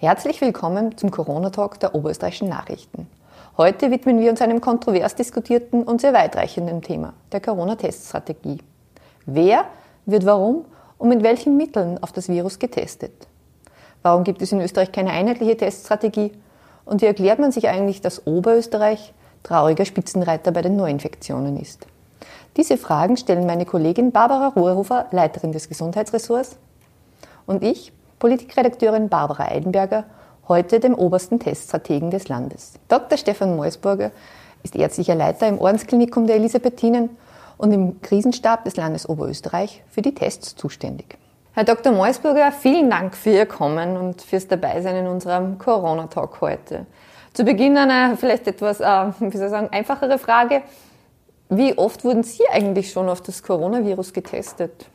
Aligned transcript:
Herzlich 0.00 0.40
willkommen 0.40 0.96
zum 0.96 1.10
Corona-Talk 1.10 1.80
der 1.80 1.92
Oberösterreichischen 1.92 2.48
Nachrichten. 2.48 3.08
Heute 3.56 3.90
widmen 3.90 4.20
wir 4.20 4.30
uns 4.30 4.40
einem 4.40 4.60
kontrovers 4.60 5.16
diskutierten 5.16 5.82
und 5.82 6.00
sehr 6.00 6.12
weitreichenden 6.12 6.82
Thema, 6.82 7.14
der 7.32 7.40
Corona-Teststrategie. 7.40 8.58
Wer 9.26 9.64
wird 10.06 10.24
warum 10.24 10.66
und 10.98 11.08
mit 11.08 11.24
welchen 11.24 11.56
Mitteln 11.56 12.00
auf 12.00 12.12
das 12.12 12.28
Virus 12.28 12.60
getestet? 12.60 13.26
Warum 14.04 14.22
gibt 14.22 14.40
es 14.40 14.52
in 14.52 14.60
Österreich 14.60 14.92
keine 14.92 15.10
einheitliche 15.10 15.56
Teststrategie? 15.56 16.30
Und 16.84 17.02
wie 17.02 17.06
erklärt 17.06 17.40
man 17.40 17.50
sich 17.50 17.68
eigentlich, 17.68 18.00
dass 18.00 18.24
Oberösterreich 18.24 19.12
trauriger 19.42 19.84
Spitzenreiter 19.84 20.52
bei 20.52 20.62
den 20.62 20.76
Neuinfektionen 20.76 21.56
ist? 21.60 21.88
Diese 22.56 22.76
Fragen 22.76 23.16
stellen 23.16 23.46
meine 23.46 23.66
Kollegin 23.66 24.12
Barbara 24.12 24.46
Ruhrhofer, 24.50 25.06
Leiterin 25.10 25.50
des 25.50 25.68
Gesundheitsressorts, 25.68 26.56
und 27.46 27.64
ich, 27.64 27.92
Politikredakteurin 28.18 29.08
Barbara 29.08 29.44
Eidenberger, 29.44 30.04
heute 30.48 30.80
dem 30.80 30.94
obersten 30.94 31.38
Teststrategen 31.38 32.10
des 32.10 32.28
Landes. 32.28 32.74
Dr. 32.88 33.16
Stefan 33.16 33.56
Meusburger 33.56 34.10
ist 34.62 34.74
ärztlicher 34.74 35.14
Leiter 35.14 35.46
im 35.46 35.58
Ordensklinikum 35.58 36.26
der 36.26 36.36
Elisabethinen 36.36 37.10
und 37.58 37.72
im 37.72 38.00
Krisenstab 38.02 38.64
des 38.64 38.76
Landes 38.76 39.08
Oberösterreich 39.08 39.82
für 39.88 40.02
die 40.02 40.14
Tests 40.14 40.56
zuständig. 40.56 41.18
Herr 41.52 41.64
Dr. 41.64 41.92
Meusburger, 41.92 42.52
vielen 42.52 42.90
Dank 42.90 43.16
für 43.16 43.30
Ihr 43.30 43.46
Kommen 43.46 43.96
und 43.96 44.22
fürs 44.22 44.46
Dabeisein 44.46 44.96
in 44.96 45.06
unserem 45.06 45.58
Corona-Talk 45.58 46.40
heute. 46.40 46.86
Zu 47.34 47.44
Beginn 47.44 47.76
eine 47.76 48.16
vielleicht 48.16 48.46
etwas, 48.46 48.80
äh, 48.80 48.84
wie 49.20 49.36
soll 49.36 49.46
ich 49.46 49.50
sagen, 49.50 49.68
einfachere 49.70 50.18
Frage. 50.18 50.62
Wie 51.48 51.76
oft 51.78 52.04
wurden 52.04 52.22
Sie 52.22 52.48
eigentlich 52.50 52.90
schon 52.90 53.08
auf 53.08 53.22
das 53.22 53.42
Coronavirus 53.42 54.12
getestet? 54.12 54.86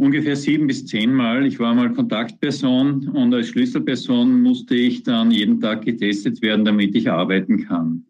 Ungefähr 0.00 0.34
sieben 0.34 0.66
bis 0.66 0.86
zehnmal. 0.86 1.46
Ich 1.46 1.58
war 1.60 1.74
mal 1.74 1.92
Kontaktperson 1.92 3.08
und 3.08 3.34
als 3.34 3.48
Schlüsselperson 3.48 4.40
musste 4.40 4.74
ich 4.74 5.02
dann 5.02 5.30
jeden 5.30 5.60
Tag 5.60 5.84
getestet 5.84 6.40
werden, 6.40 6.64
damit 6.64 6.94
ich 6.94 7.10
arbeiten 7.10 7.66
kann. 7.66 8.04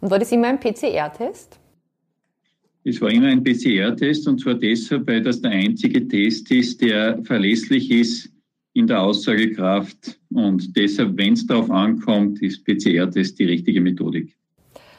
Und 0.00 0.10
war 0.10 0.18
das 0.18 0.30
immer 0.32 0.48
ein 0.48 0.60
PCR-Test? 0.60 1.58
Es 2.84 3.00
war 3.00 3.10
immer 3.10 3.28
ein 3.28 3.42
PCR-Test 3.42 4.28
und 4.28 4.40
zwar 4.40 4.54
deshalb, 4.54 5.06
weil 5.06 5.22
das 5.22 5.40
der 5.40 5.50
einzige 5.50 6.06
Test 6.06 6.50
ist, 6.50 6.80
der 6.82 7.22
verlässlich 7.24 7.90
ist 7.90 8.30
in 8.74 8.86
der 8.86 9.02
Aussagekraft. 9.02 10.18
Und 10.32 10.76
deshalb, 10.76 11.16
wenn 11.16 11.32
es 11.32 11.46
darauf 11.46 11.70
ankommt, 11.70 12.40
ist 12.42 12.64
PCR-Test 12.64 13.38
die 13.38 13.44
richtige 13.44 13.80
Methodik. 13.80 14.36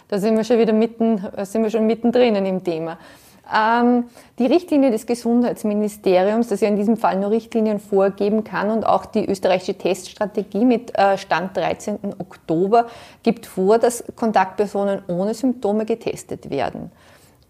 Da 0.08 0.18
sind 0.18 0.36
wir 0.36 0.44
schon 0.44 0.60
wieder 0.60 0.74
mitten, 0.74 1.22
sind 1.44 1.64
wir 1.64 1.70
schon 1.70 1.88
mittendrin 1.88 2.36
im 2.36 2.64
Thema. 2.64 3.00
Ähm, 3.54 4.06
die 4.40 4.46
Richtlinie 4.46 4.92
des 4.92 5.06
Gesundheitsministeriums, 5.06 6.48
das 6.48 6.62
ja 6.62 6.68
in 6.68 6.78
diesem 6.78 6.98
Fall 6.98 7.20
nur 7.20 7.32
Richtlinien 7.32 7.80
vorgeben 7.80 8.44
kann 8.44 8.70
und 8.70 8.86
auch 8.86 9.06
die 9.06 9.26
österreichische 9.26 9.78
Teststrategie 9.78 10.66
mit 10.66 10.98
äh, 10.98 11.18
Stand 11.18 11.58
13. 11.58 12.00
Oktober 12.20 12.88
gibt 13.24 13.46
vor, 13.46 13.78
dass 13.78 14.04
Kontaktpersonen 14.16 15.02
ohne 15.08 15.34
Symptome 15.34 15.86
getestet 15.86 16.50
werden. 16.50 16.92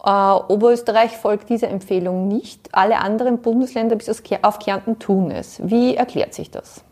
Äh, 0.04 0.10
Oberösterreich 0.10 1.12
folgt 1.12 1.50
dieser 1.50 1.70
Empfehlung 1.70 2.28
nicht. 2.28 2.70
Alle 2.72 3.00
anderen 3.00 3.42
Bundesländer 3.42 3.96
bis 3.96 4.10
auf 4.42 4.60
Kärnten 4.60 4.98
tun 4.98 5.30
es. 5.30 5.62
Wie 5.64 5.96
erklärt 5.96 6.34
sich 6.34 6.50
das? 6.50 6.84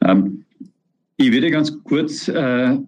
Ähm, 0.00 0.44
ich 1.16 1.32
würde 1.32 1.50
ganz 1.50 1.72
kurz 1.84 2.28
äh, 2.28 2.78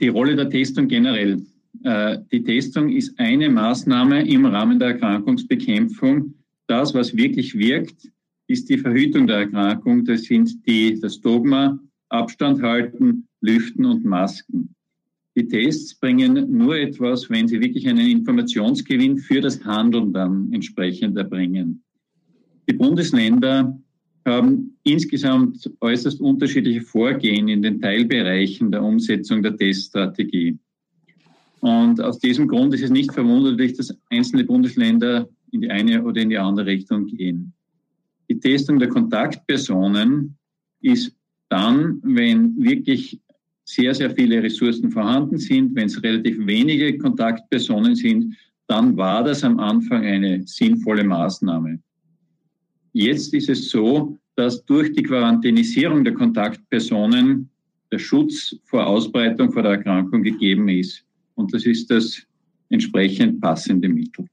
die 0.00 0.08
Rolle 0.08 0.36
der 0.36 0.50
Testung 0.50 0.88
generell 0.88 1.42
die 1.82 2.42
Testung 2.42 2.90
ist 2.90 3.18
eine 3.18 3.48
Maßnahme 3.48 4.28
im 4.28 4.46
Rahmen 4.46 4.78
der 4.78 4.88
Erkrankungsbekämpfung. 4.88 6.34
Das, 6.66 6.94
was 6.94 7.16
wirklich 7.16 7.56
wirkt, 7.56 8.10
ist 8.48 8.68
die 8.68 8.78
Verhütung 8.78 9.26
der 9.26 9.38
Erkrankung. 9.38 10.04
Das 10.04 10.24
sind 10.24 10.66
die, 10.66 10.98
das 11.00 11.20
Dogma, 11.20 11.78
Abstand 12.08 12.62
halten, 12.62 13.28
Lüften 13.40 13.84
und 13.84 14.04
Masken. 14.04 14.74
Die 15.36 15.46
Tests 15.46 15.94
bringen 15.94 16.50
nur 16.50 16.76
etwas, 16.76 17.30
wenn 17.30 17.46
sie 17.46 17.60
wirklich 17.60 17.86
einen 17.88 18.10
Informationsgewinn 18.10 19.18
für 19.18 19.40
das 19.40 19.64
Handeln 19.64 20.12
dann 20.12 20.52
entsprechend 20.52 21.16
erbringen. 21.16 21.82
Die 22.68 22.72
Bundesländer 22.72 23.78
haben 24.26 24.76
insgesamt 24.82 25.70
äußerst 25.80 26.20
unterschiedliche 26.20 26.82
Vorgehen 26.82 27.48
in 27.48 27.62
den 27.62 27.80
Teilbereichen 27.80 28.72
der 28.72 28.82
Umsetzung 28.82 29.42
der 29.42 29.56
Teststrategie. 29.56 30.58
Und 31.60 32.00
aus 32.00 32.18
diesem 32.18 32.46
Grund 32.48 32.74
ist 32.74 32.82
es 32.82 32.90
nicht 32.90 33.12
verwunderlich, 33.12 33.74
dass 33.74 33.96
einzelne 34.10 34.44
Bundesländer 34.44 35.28
in 35.52 35.62
die 35.62 35.70
eine 35.70 36.02
oder 36.04 36.20
in 36.20 36.30
die 36.30 36.38
andere 36.38 36.66
Richtung 36.66 37.06
gehen. 37.06 37.52
Die 38.28 38.38
Testung 38.38 38.78
der 38.78 38.88
Kontaktpersonen 38.88 40.36
ist 40.80 41.14
dann, 41.48 42.00
wenn 42.02 42.56
wirklich 42.62 43.18
sehr, 43.64 43.94
sehr 43.94 44.10
viele 44.10 44.42
Ressourcen 44.42 44.90
vorhanden 44.90 45.38
sind, 45.38 45.74
wenn 45.74 45.86
es 45.86 46.02
relativ 46.02 46.38
wenige 46.46 46.96
Kontaktpersonen 46.98 47.94
sind, 47.94 48.34
dann 48.66 48.96
war 48.96 49.24
das 49.24 49.44
am 49.44 49.58
Anfang 49.58 50.04
eine 50.04 50.46
sinnvolle 50.46 51.04
Maßnahme. 51.04 51.78
Jetzt 52.92 53.34
ist 53.34 53.48
es 53.48 53.70
so, 53.70 54.18
dass 54.36 54.64
durch 54.64 54.92
die 54.92 55.02
Quarantänisierung 55.02 56.04
der 56.04 56.14
Kontaktpersonen 56.14 57.50
der 57.90 57.98
Schutz 57.98 58.56
vor 58.64 58.86
Ausbreitung 58.86 59.52
vor 59.52 59.62
der 59.62 59.72
Erkrankung 59.72 60.22
gegeben 60.22 60.68
ist. 60.68 61.04
Und 61.38 61.54
das 61.54 61.64
ist 61.64 61.88
das 61.90 62.22
entsprechend 62.68 63.40
passende 63.40 63.88
Mittel. 63.88 64.26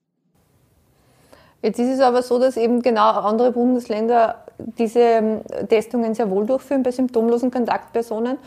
Jetzt 1.61 1.79
ist 1.79 1.89
es 1.89 1.99
aber 1.99 2.21
so, 2.21 2.39
dass 2.39 2.57
eben 2.57 2.81
genau 2.81 3.11
andere 3.11 3.51
Bundesländer 3.51 4.43
diese 4.77 4.99
ähm, 4.99 5.41
Testungen 5.69 6.13
sehr 6.13 6.29
wohl 6.29 6.45
durchführen 6.45 6.83
bei 6.83 6.91
symptomlosen 6.91 7.51
Kontaktpersonen. 7.51 8.37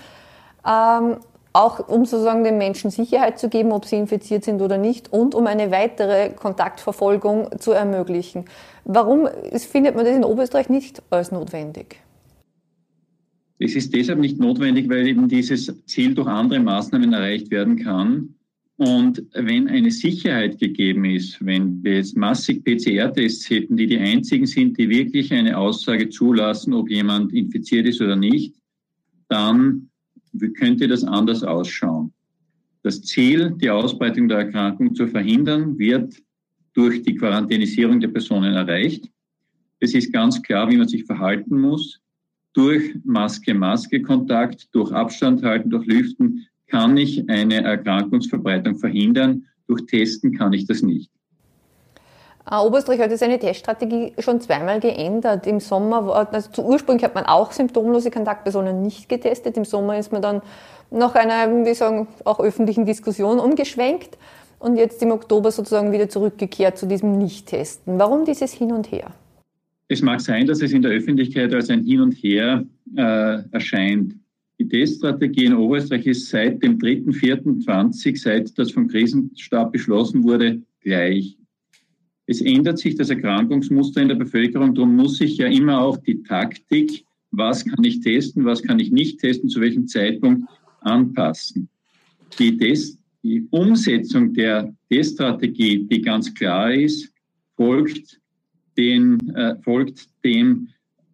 Ähm, 0.66 1.16
auch 1.52 1.88
um 1.88 2.04
sozusagen 2.04 2.44
den 2.44 2.58
Menschen 2.58 2.90
Sicherheit 2.90 3.38
zu 3.38 3.48
geben, 3.48 3.72
ob 3.72 3.84
sie 3.86 3.96
infiziert 3.96 4.44
sind 4.44 4.60
oder 4.60 4.76
nicht 4.76 5.12
und 5.12 5.34
um 5.34 5.46
eine 5.46 5.70
weitere 5.70 6.30
Kontaktverfolgung 6.30 7.58
zu 7.58 7.72
ermöglichen. 7.72 8.44
Warum 8.84 9.28
findet 9.52 9.96
man 9.96 10.04
das 10.04 10.14
in 10.14 10.24
Oberösterreich 10.24 10.68
nicht 10.68 11.02
als 11.10 11.32
notwendig? 11.32 11.96
Es 13.58 13.74
ist 13.74 13.92
deshalb 13.92 14.20
nicht 14.20 14.38
notwendig, 14.38 14.88
weil 14.88 15.06
eben 15.08 15.28
dieses 15.28 15.72
Ziel 15.86 16.14
durch 16.14 16.28
andere 16.28 16.60
Maßnahmen 16.60 17.12
erreicht 17.12 17.50
werden 17.50 17.82
kann. 17.82 18.34
Und 18.78 19.24
wenn 19.34 19.66
eine 19.66 19.90
Sicherheit 19.90 20.60
gegeben 20.60 21.04
ist, 21.04 21.44
wenn 21.44 21.82
wir 21.82 21.96
jetzt 21.96 22.16
massig 22.16 22.64
PCR-Tests 22.64 23.50
hätten, 23.50 23.76
die 23.76 23.88
die 23.88 23.98
einzigen 23.98 24.46
sind, 24.46 24.78
die 24.78 24.88
wirklich 24.88 25.32
eine 25.32 25.58
Aussage 25.58 26.08
zulassen, 26.10 26.72
ob 26.72 26.88
jemand 26.88 27.32
infiziert 27.32 27.86
ist 27.86 28.00
oder 28.00 28.14
nicht, 28.14 28.54
dann 29.28 29.90
könnte 30.56 30.86
das 30.86 31.02
anders 31.02 31.42
ausschauen. 31.42 32.12
Das 32.84 33.02
Ziel, 33.02 33.52
die 33.60 33.68
Ausbreitung 33.68 34.28
der 34.28 34.38
Erkrankung 34.38 34.94
zu 34.94 35.08
verhindern, 35.08 35.76
wird 35.76 36.14
durch 36.72 37.02
die 37.02 37.16
Quarantänisierung 37.16 37.98
der 37.98 38.08
Personen 38.08 38.54
erreicht. 38.54 39.10
Es 39.80 39.92
ist 39.92 40.12
ganz 40.12 40.40
klar, 40.40 40.70
wie 40.70 40.76
man 40.76 40.86
sich 40.86 41.04
verhalten 41.04 41.60
muss. 41.60 42.00
Durch 42.52 42.94
Maske-Maske-Kontakt, 43.02 44.68
durch 44.72 44.92
Abstand 44.92 45.42
halten, 45.42 45.68
durch 45.68 45.86
Lüften 45.86 46.46
kann 46.68 46.96
ich 46.96 47.28
eine 47.28 47.62
Erkrankungsverbreitung 47.62 48.76
verhindern. 48.76 49.46
Durch 49.66 49.86
Testen 49.86 50.36
kann 50.36 50.52
ich 50.52 50.66
das 50.66 50.82
nicht. 50.82 51.10
Äh, 52.50 52.56
Oberösterreich 52.56 53.00
hat 53.00 53.18
seine 53.18 53.38
Teststrategie 53.38 54.12
schon 54.18 54.40
zweimal 54.40 54.80
geändert. 54.80 55.46
Im 55.46 55.60
Sommer, 55.60 56.28
also 56.32 56.50
zu 56.50 56.64
ursprünglich 56.64 57.04
hat 57.04 57.14
man 57.14 57.24
auch 57.24 57.52
symptomlose 57.52 58.10
Kontaktpersonen 58.10 58.82
nicht 58.82 59.08
getestet. 59.08 59.56
Im 59.56 59.64
Sommer 59.64 59.98
ist 59.98 60.12
man 60.12 60.22
dann 60.22 60.42
nach 60.90 61.14
einer, 61.14 61.66
wie 61.66 61.74
sagen, 61.74 62.08
auch 62.24 62.40
öffentlichen 62.40 62.86
Diskussion 62.86 63.38
umgeschwenkt 63.38 64.16
und 64.58 64.76
jetzt 64.76 65.02
im 65.02 65.10
Oktober 65.10 65.50
sozusagen 65.50 65.92
wieder 65.92 66.08
zurückgekehrt 66.08 66.78
zu 66.78 66.86
diesem 66.86 67.18
Nicht-Testen. 67.18 67.98
Warum 67.98 68.24
dieses 68.24 68.52
Hin 68.52 68.72
und 68.72 68.90
Her? 68.90 69.10
Es 69.88 70.02
mag 70.02 70.20
sein, 70.20 70.46
dass 70.46 70.60
es 70.60 70.72
in 70.72 70.82
der 70.82 70.92
Öffentlichkeit 70.92 71.52
als 71.54 71.70
ein 71.70 71.84
Hin 71.84 72.00
und 72.00 72.12
Her 72.12 72.64
äh, 72.96 73.38
erscheint. 73.52 74.14
Die 74.58 74.68
Teststrategie 74.68 75.44
in 75.44 75.54
Oberösterreich 75.54 76.06
ist 76.06 76.28
seit 76.28 76.62
dem 76.62 76.78
3.4.20, 76.78 78.20
seit 78.20 78.58
das 78.58 78.72
vom 78.72 78.88
Krisenstab 78.88 79.72
beschlossen 79.72 80.24
wurde, 80.24 80.60
gleich. 80.80 81.36
Es 82.26 82.40
ändert 82.40 82.78
sich 82.78 82.96
das 82.96 83.10
Erkrankungsmuster 83.10 84.02
in 84.02 84.08
der 84.08 84.16
Bevölkerung, 84.16 84.74
darum 84.74 84.96
muss 84.96 85.18
sich 85.18 85.36
ja 85.36 85.46
immer 85.46 85.80
auch 85.80 85.96
die 85.98 86.22
Taktik, 86.24 87.04
was 87.30 87.64
kann 87.64 87.84
ich 87.84 88.00
testen, 88.00 88.44
was 88.44 88.62
kann 88.62 88.80
ich 88.80 88.90
nicht 88.90 89.20
testen, 89.20 89.48
zu 89.48 89.60
welchem 89.60 89.86
Zeitpunkt 89.86 90.48
anpassen. 90.80 91.68
Die, 92.38 92.56
Test, 92.56 92.98
die 93.22 93.46
Umsetzung 93.50 94.34
der 94.34 94.74
Teststrategie, 94.90 95.84
die 95.84 96.02
ganz 96.02 96.34
klar 96.34 96.74
ist, 96.74 97.12
folgt 97.56 98.20
den, 98.76 99.18
äh, 99.34 99.54
folgt 99.62 100.08
den 100.24 100.68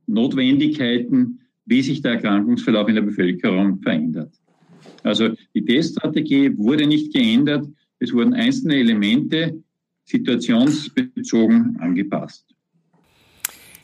Notwendigkeiten 0.07 1.41
wie 1.67 1.83
sich 1.83 2.03
der 2.03 2.13
Erkrankungsverlauf 2.13 2.89
in 2.89 2.97
der 2.97 3.03
Bevölkerung 3.03 3.81
verändert. 3.81 4.33
Also 5.03 5.31
die 5.55 5.65
Teststrategie 5.65 6.57
wurde 6.57 6.87
nicht 6.87 7.13
geändert, 7.13 7.67
es 7.99 8.13
wurden 8.13 8.35
einzelne 8.35 8.77
Elemente 8.77 9.63
situationsbezogen 10.05 11.79
angepasst. 11.81 12.55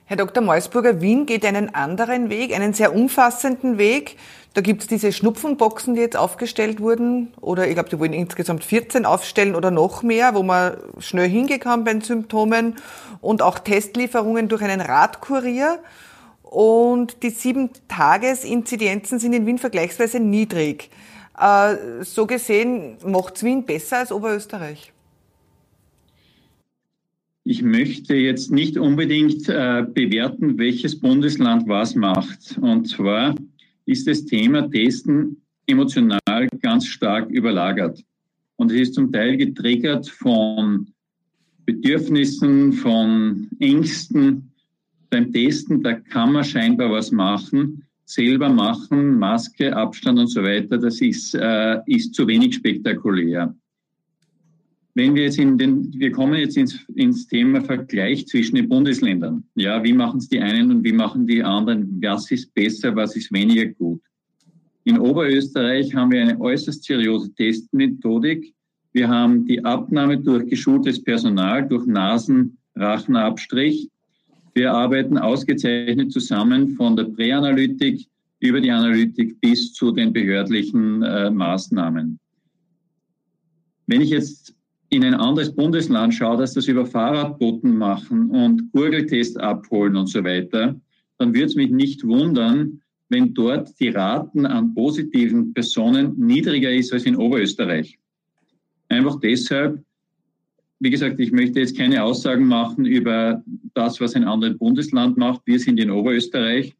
Herr 0.05 0.17
Dr. 0.17 0.43
Meusburger, 0.43 1.01
Wien 1.01 1.25
geht 1.25 1.45
einen 1.45 1.73
anderen 1.73 2.31
Weg, 2.31 2.53
einen 2.53 2.73
sehr 2.73 2.95
umfassenden 2.95 3.79
Weg. 3.79 4.17
Da 4.55 4.61
gibt 4.61 4.83
es 4.83 4.89
diese 4.89 5.13
Schnupfenboxen, 5.13 5.95
die 5.95 6.01
jetzt 6.01 6.17
aufgestellt 6.17 6.81
wurden, 6.81 7.29
oder 7.41 7.69
ich 7.69 7.75
glaube, 7.75 7.91
die 7.91 7.99
wollen 8.01 8.13
insgesamt 8.13 8.65
14 8.65 9.07
aufstellen 9.07 9.55
oder 9.55 9.71
noch 9.71 10.03
mehr, 10.03 10.35
wo 10.35 10.43
man 10.43 10.79
schnell 10.99 11.29
hingekommen 11.29 11.85
bei 11.85 11.93
den 11.93 12.01
Symptomen 12.01 12.75
und 13.21 13.41
auch 13.41 13.61
Testlieferungen 13.61 14.49
durch 14.49 14.63
einen 14.63 14.81
Radkurier. 14.81 15.79
Und 16.51 17.23
die 17.23 17.31
Sieben-Tages-Inzidenzen 17.31 19.21
sind 19.21 19.35
in 19.35 19.47
Wien 19.47 19.59
vergleichsweise 19.59 20.19
niedrig. 20.19 20.91
Äh, 21.39 22.03
so 22.03 22.27
gesehen 22.27 22.97
macht's 23.07 23.45
Wien 23.45 23.65
besser 23.65 23.99
als 23.99 24.11
Oberösterreich. 24.11 24.93
Ich 27.45 27.63
möchte 27.63 28.17
jetzt 28.17 28.51
nicht 28.51 28.77
unbedingt 28.77 29.49
äh, 29.49 29.87
bewerten, 29.95 30.59
welches 30.59 30.99
Bundesland 30.99 31.69
was 31.69 31.95
macht. 31.95 32.59
Und 32.61 32.89
zwar 32.89 33.37
ist 33.87 34.09
das 34.09 34.25
Thema 34.25 34.69
Testen 34.69 35.41
emotional 35.69 36.49
ganz 36.61 36.87
stark 36.87 37.31
überlagert. 37.31 38.03
Und 38.57 38.73
es 38.73 38.81
ist 38.81 38.95
zum 38.95 39.13
Teil 39.13 39.37
getriggert 39.37 40.09
von 40.09 40.89
Bedürfnissen, 41.65 42.73
von 42.73 43.49
Ängsten. 43.61 44.51
Beim 45.11 45.33
Testen, 45.33 45.83
da 45.83 45.95
kann 45.95 46.33
man 46.33 46.45
scheinbar 46.45 46.91
was 46.91 47.11
machen, 47.11 47.85
selber 48.05 48.49
machen, 48.49 49.19
Maske, 49.19 49.77
Abstand 49.77 50.19
und 50.19 50.29
so 50.29 50.43
weiter. 50.43 50.79
Das 50.79 51.01
ist, 51.01 51.35
äh, 51.35 51.79
ist 51.87 52.15
zu 52.15 52.27
wenig 52.27 52.55
spektakulär. 52.55 53.55
Wenn 54.95 55.15
wir 55.15 55.25
jetzt 55.25 55.39
in 55.39 55.57
den, 55.57 55.93
wir 55.95 56.11
kommen 56.11 56.35
jetzt 56.35 56.57
ins, 56.57 56.85
ins 56.95 57.27
Thema 57.27 57.61
Vergleich 57.61 58.27
zwischen 58.27 58.57
den 58.57 58.69
Bundesländern. 58.69 59.45
Ja, 59.55 59.83
wie 59.85 59.93
machen 59.93 60.19
es 60.19 60.29
die 60.29 60.41
einen 60.41 60.71
und 60.71 60.85
wie 60.85 60.93
machen 60.93 61.27
die 61.27 61.43
anderen? 61.43 62.01
Was 62.03 62.31
ist 62.31 62.53
besser, 62.55 62.95
was 62.97 63.17
ist 63.17 63.33
weniger 63.33 63.67
gut? 63.67 64.01
In 64.85 64.99
Oberösterreich 64.99 65.95
haben 65.95 66.11
wir 66.11 66.23
eine 66.23 66.41
äußerst 66.41 66.83
seriöse 66.83 67.33
Testmethodik. 67.35 68.55
Wir 68.93 69.09
haben 69.09 69.47
die 69.47 69.65
Abnahme 69.65 70.19
durch 70.19 70.49
geschultes 70.49 71.01
Personal, 71.03 71.69
durch 71.69 71.87
Nasen-Rachenabstrich. 71.87 73.89
Wir 74.55 74.73
arbeiten 74.73 75.19
ausgezeichnet 75.19 76.13
zusammen 76.13 76.71
von 76.71 76.97
der 76.97 77.05
Präanalytik 77.05 78.07
über 78.41 78.61
die 78.61 78.71
Analytik 78.71 79.41
bis 79.41 79.73
zu 79.73 79.93
den 79.93 80.13
behördlichen 80.13 81.03
äh, 81.03 81.31
Maßnahmen. 81.31 82.19
Wenn 83.87 84.01
ich 84.01 84.11
jetzt 84.11 84.55
in 84.89 85.05
ein 85.05 85.15
anderes 85.15 85.55
Bundesland 85.55 86.15
schaue, 86.15 86.39
dass 86.39 86.55
das 86.55 86.67
über 86.67 86.85
Fahrradboten 86.85 87.77
machen 87.77 88.31
und 88.31 88.73
Gurgeltest 88.73 89.39
abholen 89.39 89.97
und 89.97 90.07
so 90.07 90.25
weiter, 90.25 90.81
dann 91.19 91.35
würde 91.35 91.47
es 91.47 91.55
mich 91.55 91.71
nicht 91.71 92.05
wundern, 92.05 92.81
wenn 93.09 93.35
dort 93.35 93.79
die 93.79 93.89
Raten 93.89 94.47
an 94.47 94.75
positiven 94.75 95.53
Personen 95.53 96.15
niedriger 96.19 96.71
ist 96.71 96.93
als 96.93 97.05
in 97.05 97.17
Oberösterreich. 97.17 97.99
Einfach 98.89 99.21
deshalb, 99.21 99.83
wie 100.81 100.91
gesagt, 100.91 101.21
ich 101.21 101.31
möchte 101.31 101.61
jetzt 101.61 101.77
keine 101.77 102.03
Aussagen 102.03 102.47
machen 102.47 102.87
über 102.87 103.45
das, 103.75 104.01
was 104.01 104.15
ein 104.15 104.25
anderes 104.25 104.57
Bundesland 104.57 105.19
macht. 105.19 105.43
Wir 105.45 105.59
sind 105.59 105.79
in 105.79 105.91
Oberösterreich 105.91 106.75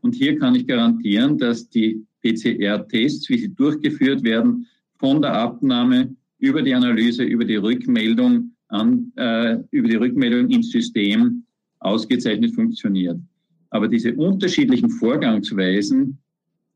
und 0.00 0.14
hier 0.14 0.38
kann 0.38 0.54
ich 0.54 0.66
garantieren, 0.66 1.36
dass 1.36 1.68
die 1.68 2.02
PCR-Tests, 2.22 3.28
wie 3.28 3.38
sie 3.38 3.54
durchgeführt 3.54 4.24
werden, 4.24 4.66
von 4.98 5.20
der 5.20 5.34
Abnahme 5.34 6.16
über 6.38 6.62
die 6.62 6.74
Analyse, 6.74 7.24
über 7.24 7.44
die 7.44 7.56
Rückmeldung 7.56 8.52
an, 8.68 9.12
äh, 9.16 9.58
über 9.70 9.88
die 9.88 9.96
Rückmeldung 9.96 10.48
ins 10.48 10.70
System 10.70 11.44
ausgezeichnet 11.80 12.54
funktioniert. 12.54 13.20
Aber 13.68 13.86
diese 13.86 14.14
unterschiedlichen 14.14 14.88
Vorgangsweisen 14.88 16.18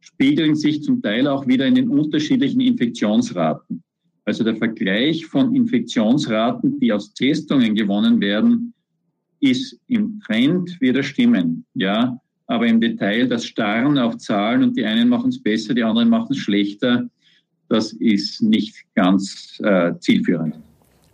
spiegeln 0.01 0.55
sich 0.55 0.83
zum 0.83 1.01
Teil 1.01 1.27
auch 1.27 1.47
wieder 1.47 1.67
in 1.67 1.75
den 1.75 1.89
unterschiedlichen 1.89 2.61
Infektionsraten. 2.61 3.83
Also 4.27 4.43
der 4.43 4.57
Vergleich 4.57 5.25
von 5.25 5.55
Infektionsraten, 5.55 6.81
die 6.81 6.93
aus 6.93 7.15
Testungen 7.15 7.75
gewonnen 7.75 8.21
werden, 8.21 8.75
ist 9.41 9.79
im 9.87 10.21
Trend 10.21 10.81
wieder 10.81 11.03
stimmen, 11.03 11.65
ja. 11.75 12.21
Aber 12.49 12.67
im 12.67 12.81
Detail 12.81 13.29
das 13.29 13.45
Starren 13.45 13.99
auf 13.99 14.19
Zahlen 14.19 14.63
und 14.63 14.77
die 14.77 14.85
einen 14.85 15.09
machen 15.09 15.31
es 15.31 15.43
besser, 15.43 15.75
die 15.75 15.83
anderen 15.83 16.09
machen 16.09 16.33
es 16.33 16.39
schlechter, 16.39 17.09
das 17.69 17.93
ist 17.95 18.43
nicht 18.43 18.77
ganz 18.95 19.61
äh, 19.63 19.93
zielführend. 19.99 20.57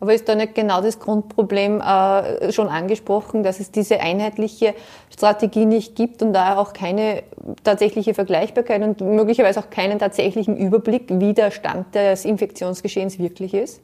Aber 0.03 0.13
ist 0.13 0.29
da 0.29 0.35
nicht 0.35 0.57
genau 0.57 0.83
das 0.83 0.99
Grundproblem 0.99 1.81
äh, 1.81 2.51
schon 2.51 2.67
angesprochen, 2.67 3.45
dass 3.45 3.61
es 3.61 3.71
diese 3.71 4.01
einheitliche 4.01 4.75
Strategie 5.15 5.65
nicht 5.65 5.95
gibt 5.95 6.23
und 6.23 6.33
da 6.33 6.57
auch 6.57 6.73
keine 6.73 7.23
tatsächliche 7.63 8.13
Vergleichbarkeit 8.13 8.83
und 8.83 9.01
möglicherweise 9.01 9.61
auch 9.61 9.71
keinen 9.71 10.01
tatsächlichen 10.01 10.57
Überblick, 10.57 11.05
wie 11.09 11.35
der 11.35 11.53
Stand 11.53 11.95
des 11.95 12.25
Infektionsgeschehens 12.25 13.21
wirklich 13.21 13.55
ist? 13.55 13.81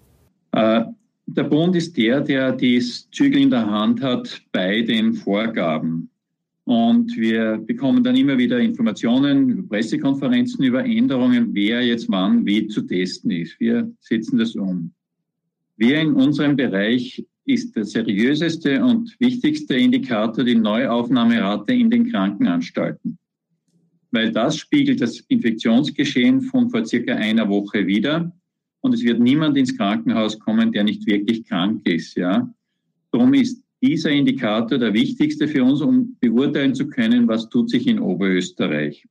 Äh, 0.51 0.87
der 1.27 1.45
Bund 1.45 1.77
ist 1.77 1.97
der, 1.97 2.21
der 2.21 2.51
die 2.51 2.81
Zügel 2.81 3.43
in 3.43 3.51
der 3.51 3.71
Hand 3.71 4.03
hat 4.03 4.43
bei 4.51 4.83
den 4.83 5.15
Vorgaben. 5.15 6.11
Und 6.65 7.17
wir 7.17 7.59
bekommen 7.59 8.03
dann 8.03 8.17
immer 8.17 8.37
wieder 8.37 8.59
Informationen 8.59 9.69
Pressekonferenzen, 9.69 10.65
über 10.65 10.85
Änderungen, 10.85 11.51
wer 11.55 11.81
jetzt 11.81 12.11
wann 12.11 12.45
wie 12.45 12.67
zu 12.67 12.83
testen 12.83 13.31
ist. 13.31 13.61
Wir 13.61 13.89
setzen 14.01 14.37
das 14.37 14.57
um. 14.57 14.93
Wir 15.79 16.01
in 16.01 16.15
unserem 16.15 16.57
Bereich 16.57 17.25
ist 17.45 17.77
der 17.77 17.85
seriöseste 17.85 18.85
und 18.85 19.15
wichtigste 19.21 19.77
Indikator 19.77 20.45
die 20.45 20.57
Neuaufnahmerate 20.57 21.73
in 21.73 21.89
den 21.89 22.11
Krankenanstalten. 22.11 23.17
Weil 24.11 24.33
das 24.33 24.57
spiegelt 24.57 25.01
das 25.01 25.21
Infektionsgeschehen 25.29 26.43
von 26.43 26.69
vor 26.69 26.85
circa 26.85 27.15
einer 27.15 27.49
Woche 27.49 27.87
wieder. 27.87 28.33
Und 28.81 28.93
es 28.93 29.05
wird 29.05 29.21
niemand 29.21 29.57
ins 29.57 29.77
Krankenhaus 29.77 30.37
kommen, 30.41 30.73
der 30.73 30.83
nicht 30.83 31.07
wirklich 31.07 31.45
krank 31.45 31.87
ist, 31.87 32.17
ja. 32.17 32.53
Darum 33.13 33.33
ist 33.35 33.63
dieser 33.81 34.11
Indikator 34.11 34.79
der 34.79 34.93
wichtigste 34.93 35.47
für 35.47 35.63
uns, 35.63 35.81
um 35.81 36.17
beurteilen 36.19 36.75
zu 36.75 36.89
können, 36.89 37.29
was 37.29 37.49
tut 37.49 37.71
sich 37.71 37.87
in 37.87 38.01
Oberösterreich. 38.01 39.07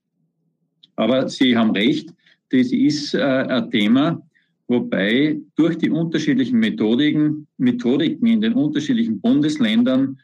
Aber 0.97 1.29
Sie 1.29 1.55
haben 1.55 1.71
recht, 1.71 2.13
das 2.49 2.71
ist 2.73 3.13
äh, 3.13 3.21
ein 3.21 3.71
Thema, 3.71 4.26
wobei 4.67 5.37
durch 5.55 5.77
die 5.77 5.89
unterschiedlichen 5.89 6.59
Methodiken, 6.59 7.47
Methodiken 7.57 8.27
in 8.27 8.41
den 8.41 8.53
unterschiedlichen 8.53 9.19
Bundesländern 9.19 10.19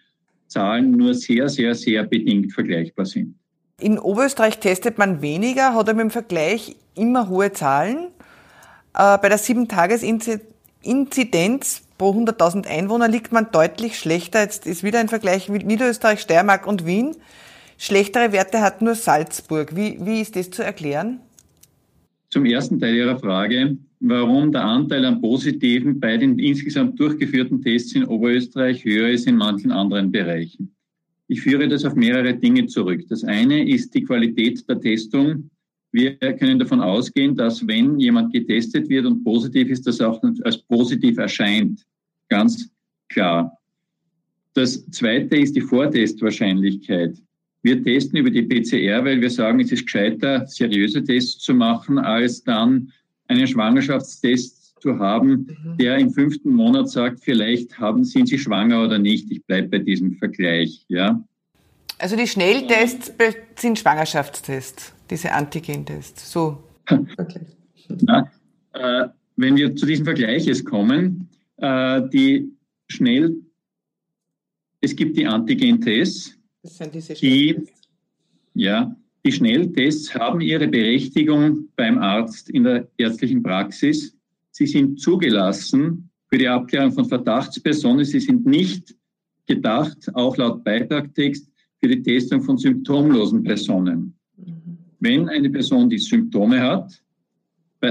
Zahlen 0.47 0.91
nur 0.91 1.15
sehr, 1.15 1.49
sehr, 1.49 1.75
sehr 1.75 2.03
bedingt 2.03 2.53
vergleichbar 2.53 3.05
sind. 3.05 3.35
In 3.79 3.97
Oberösterreich 3.97 4.59
testet 4.59 4.99
man 4.99 5.21
weniger, 5.21 5.73
hat 5.73 5.89
aber 5.89 6.01
im 6.01 6.11
Vergleich 6.11 6.77
immer 6.95 7.27
hohe 7.27 7.51
Zahlen. 7.51 8.09
Äh, 8.93 9.17
bei 9.17 9.27
der 9.29 9.39
7-Tages-Inzidenz 9.39 11.81
pro 11.97 12.11
100.000 12.11 12.67
Einwohner 12.67 13.07
liegt 13.07 13.31
man 13.31 13.47
deutlich 13.51 13.97
schlechter. 13.97 14.41
Jetzt 14.41 14.67
ist 14.67 14.83
wieder 14.83 14.99
ein 14.99 15.09
Vergleich 15.09 15.49
mit 15.49 15.65
Niederösterreich, 15.65 16.21
Steiermark 16.21 16.67
und 16.67 16.85
Wien. 16.85 17.15
Schlechtere 17.79 18.31
Werte 18.31 18.61
hat 18.61 18.83
nur 18.83 18.93
Salzburg. 18.93 19.75
Wie, 19.75 19.97
wie 20.05 20.21
ist 20.21 20.35
das 20.35 20.51
zu 20.51 20.63
erklären? 20.63 21.19
Zum 22.29 22.45
ersten 22.45 22.79
Teil 22.79 22.93
Ihrer 22.95 23.17
Frage, 23.19 23.77
warum 24.05 24.51
der 24.51 24.65
Anteil 24.65 25.05
an 25.05 25.21
Positiven 25.21 25.99
bei 25.99 26.17
den 26.17 26.37
insgesamt 26.37 26.99
durchgeführten 26.99 27.61
Tests 27.61 27.95
in 27.95 28.03
Oberösterreich 28.03 28.83
höher 28.83 29.09
ist 29.09 29.27
in 29.27 29.37
manchen 29.37 29.71
anderen 29.71 30.11
Bereichen. 30.11 30.75
Ich 31.27 31.41
führe 31.41 31.69
das 31.69 31.85
auf 31.85 31.95
mehrere 31.95 32.33
Dinge 32.33 32.65
zurück. 32.65 33.01
Das 33.07 33.23
eine 33.23 33.67
ist 33.67 33.93
die 33.93 34.03
Qualität 34.03 34.67
der 34.67 34.81
Testung. 34.81 35.49
Wir 35.93 36.15
können 36.17 36.59
davon 36.59 36.81
ausgehen, 36.81 37.35
dass 37.35 37.65
wenn 37.65 37.97
jemand 37.97 38.33
getestet 38.33 38.89
wird 38.89 39.05
und 39.05 39.23
positiv 39.23 39.69
ist, 39.69 39.87
das 39.87 40.01
auch 40.01 40.21
als 40.43 40.57
positiv 40.57 41.17
erscheint. 41.17 41.85
Ganz 42.27 42.69
klar. 43.07 43.57
Das 44.53 44.85
zweite 44.91 45.37
ist 45.37 45.55
die 45.55 45.61
Vortestwahrscheinlichkeit. 45.61 47.17
Wir 47.61 47.81
testen 47.81 48.19
über 48.19 48.29
die 48.29 48.41
PCR, 48.41 49.05
weil 49.05 49.21
wir 49.21 49.29
sagen, 49.29 49.61
es 49.61 49.71
ist 49.71 49.85
gescheiter, 49.85 50.45
seriöse 50.47 51.01
Tests 51.01 51.39
zu 51.39 51.53
machen, 51.53 51.97
als 51.97 52.43
dann 52.43 52.91
einen 53.27 53.47
Schwangerschaftstest 53.47 54.81
zu 54.81 54.99
haben, 54.99 55.57
mhm. 55.63 55.77
der 55.77 55.97
im 55.97 56.11
fünften 56.11 56.51
Monat 56.51 56.89
sagt, 56.89 57.21
vielleicht 57.23 57.79
haben, 57.79 58.03
sind 58.03 58.27
Sie 58.27 58.37
schwanger 58.37 58.83
oder 58.83 58.99
nicht. 58.99 59.31
Ich 59.31 59.43
bleibe 59.45 59.69
bei 59.69 59.79
diesem 59.79 60.17
Vergleich, 60.17 60.85
ja. 60.89 61.23
Also 61.99 62.17
die 62.17 62.27
Schnelltests 62.27 63.13
sind 63.55 63.79
Schwangerschaftstests 63.79 64.93
diese 65.09 65.31
Antigen-Tests. 65.31 66.31
So. 66.31 66.63
Okay. 67.17 67.41
Na, 68.01 68.31
äh, 68.73 69.07
wenn 69.35 69.55
wir 69.57 69.75
zu 69.75 69.85
diesem 69.85 70.05
Vergleich 70.05 70.45
jetzt 70.45 70.65
kommen, 70.65 71.29
äh, 71.57 72.01
die 72.09 72.49
schnell, 72.87 73.35
es 74.81 74.95
gibt 74.95 75.17
die 75.17 75.27
Antigen-Tests, 75.27 76.37
das 76.61 76.77
sind 76.77 76.95
diese 76.95 77.13
die, 77.13 77.61
ja, 78.53 78.95
die 79.25 79.31
Schnelltests 79.31 80.13
haben 80.13 80.41
ihre 80.41 80.67
Berechtigung 80.67 81.69
beim 81.75 81.97
Arzt 81.97 82.49
in 82.49 82.63
der 82.63 82.87
ärztlichen 82.97 83.41
Praxis. 83.41 84.15
Sie 84.51 84.67
sind 84.67 84.99
zugelassen 84.99 86.09
für 86.27 86.37
die 86.37 86.47
Abklärung 86.47 86.91
von 86.91 87.05
Verdachtspersonen. 87.05 88.05
Sie 88.05 88.19
sind 88.19 88.45
nicht 88.45 88.95
gedacht, 89.45 90.13
auch 90.13 90.37
laut 90.37 90.63
Beitragtext, 90.63 91.49
für 91.79 91.89
die 91.89 92.01
Testung 92.01 92.41
von 92.41 92.57
symptomlosen 92.57 93.43
Personen. 93.43 94.13
Mhm. 94.37 94.77
Wenn 94.99 95.27
eine 95.27 95.49
Person 95.49 95.89
die 95.89 95.97
Symptome 95.97 96.61
hat, 96.61 97.03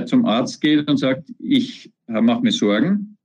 zum 0.07 0.25
Arzt 0.25 0.61
geht 0.63 0.89
und 0.89 0.97
sagt, 0.97 1.31
ich 1.39 1.93
mache 2.07 2.41
mir 2.41 2.53
Sorgen 2.53 3.19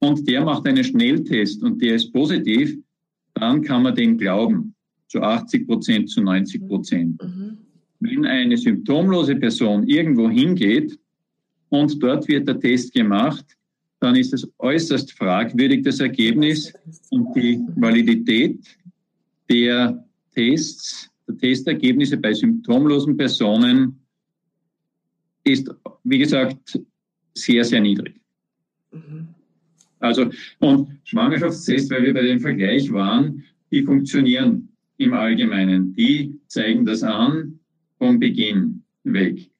und 0.00 0.28
der 0.28 0.44
macht 0.44 0.68
einen 0.68 0.84
Schnelltest 0.84 1.62
und 1.62 1.80
der 1.80 1.94
ist 1.94 2.12
positiv, 2.12 2.76
dann 3.32 3.62
kann 3.62 3.82
man 3.82 3.94
dem 3.94 4.18
glauben, 4.18 4.73
zu 5.08 5.20
80 5.20 5.66
Prozent, 5.66 6.10
zu 6.10 6.22
90 6.22 6.66
Prozent. 6.66 7.22
Mhm. 7.22 7.58
Wenn 8.00 8.26
eine 8.26 8.56
symptomlose 8.56 9.36
Person 9.36 9.86
irgendwo 9.86 10.28
hingeht 10.28 10.98
und 11.68 12.02
dort 12.02 12.28
wird 12.28 12.48
der 12.48 12.60
Test 12.60 12.92
gemacht, 12.92 13.44
dann 14.00 14.16
ist 14.16 14.34
es 14.34 14.46
äußerst 14.58 15.12
fragwürdig, 15.12 15.82
das 15.82 16.00
Ergebnis 16.00 16.72
und 17.10 17.34
die 17.34 17.60
Validität 17.76 18.58
der 19.48 20.04
Tests, 20.34 21.10
der 21.26 21.38
Testergebnisse 21.38 22.16
bei 22.18 22.34
symptomlosen 22.34 23.16
Personen 23.16 23.98
ist, 25.44 25.70
wie 26.02 26.18
gesagt, 26.18 26.78
sehr, 27.34 27.64
sehr 27.64 27.80
niedrig. 27.80 28.20
Mhm. 28.90 29.28
Also, 30.00 30.30
und 30.58 31.00
Schwangerschaftstests, 31.04 31.90
weil 31.90 32.02
wir 32.04 32.14
bei 32.14 32.22
dem 32.22 32.40
Vergleich 32.40 32.92
waren, 32.92 33.42
die 33.70 33.82
funktionieren 33.82 34.68
im 34.98 35.12
Allgemeinen. 35.12 35.94
Die 35.94 36.38
zeigen 36.46 36.84
das 36.84 37.02
an 37.02 37.58
vom 37.98 38.18
Beginn 38.18 38.82
weg. 39.04 39.50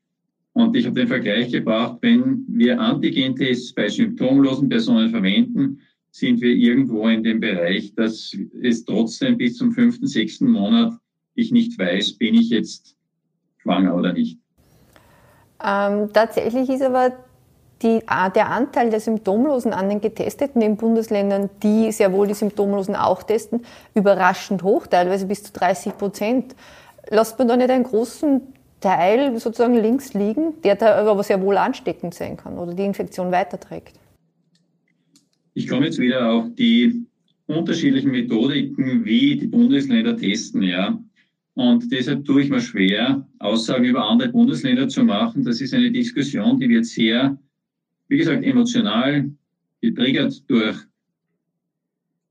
Und 0.52 0.76
ich 0.76 0.86
habe 0.86 0.94
den 0.94 1.08
Vergleich 1.08 1.50
gebracht, 1.50 1.98
wenn 2.00 2.44
wir 2.48 2.80
Antigentests 2.80 3.72
bei 3.72 3.88
symptomlosen 3.88 4.68
Personen 4.68 5.10
verwenden, 5.10 5.80
sind 6.12 6.40
wir 6.40 6.54
irgendwo 6.54 7.08
in 7.08 7.24
dem 7.24 7.40
Bereich, 7.40 7.92
dass 7.94 8.36
es 8.62 8.84
trotzdem 8.84 9.36
bis 9.36 9.56
zum 9.56 9.72
fünften, 9.72 10.06
sechsten 10.06 10.48
Monat 10.48 10.92
ich 11.34 11.50
nicht 11.50 11.76
weiß, 11.76 12.18
bin 12.18 12.34
ich 12.34 12.50
jetzt 12.50 12.96
schwanger 13.58 13.96
oder 13.96 14.12
nicht. 14.12 14.38
Ähm, 15.64 16.08
tatsächlich 16.12 16.68
ist 16.68 16.82
aber 16.82 17.24
die, 17.84 18.00
der 18.34 18.50
Anteil 18.50 18.90
der 18.90 19.00
Symptomlosen 19.00 19.72
an 19.72 19.88
den 19.88 20.00
Getesteten 20.00 20.62
in 20.62 20.76
Bundesländern, 20.76 21.50
die 21.62 21.92
sehr 21.92 22.12
wohl 22.12 22.26
die 22.26 22.34
Symptomlosen 22.34 22.96
auch 22.96 23.22
testen, 23.22 23.60
überraschend 23.94 24.62
hoch, 24.62 24.86
teilweise 24.86 25.26
bis 25.26 25.44
zu 25.44 25.52
30 25.52 25.96
Prozent. 25.96 26.56
Lasst 27.10 27.38
man 27.38 27.48
da 27.48 27.56
nicht 27.56 27.70
einen 27.70 27.84
großen 27.84 28.40
Teil 28.80 29.38
sozusagen 29.38 29.74
links 29.74 30.14
liegen, 30.14 30.60
der 30.62 30.76
da 30.76 30.96
aber 30.96 31.22
sehr 31.22 31.40
wohl 31.42 31.58
ansteckend 31.58 32.14
sein 32.14 32.36
kann 32.36 32.58
oder 32.58 32.74
die 32.74 32.84
Infektion 32.84 33.30
weiterträgt? 33.30 33.98
Ich 35.52 35.68
komme 35.68 35.86
jetzt 35.86 35.98
wieder 35.98 36.30
auf 36.30 36.46
die 36.58 37.06
unterschiedlichen 37.46 38.10
Methodiken, 38.10 39.04
wie 39.04 39.36
die 39.36 39.46
Bundesländer 39.46 40.16
testen, 40.16 40.62
ja. 40.62 40.98
Und 41.54 41.92
deshalb 41.92 42.24
tue 42.24 42.42
ich 42.42 42.50
mir 42.50 42.60
schwer, 42.60 43.24
Aussagen 43.38 43.84
über 43.84 44.04
andere 44.04 44.30
Bundesländer 44.30 44.88
zu 44.88 45.04
machen. 45.04 45.44
Das 45.44 45.60
ist 45.60 45.72
eine 45.72 45.92
Diskussion, 45.92 46.58
die 46.58 46.68
wird 46.68 46.86
sehr 46.86 47.38
wie 48.08 48.18
gesagt, 48.18 48.44
emotional 48.44 49.30
getriggert 49.80 50.42
durch 50.48 50.76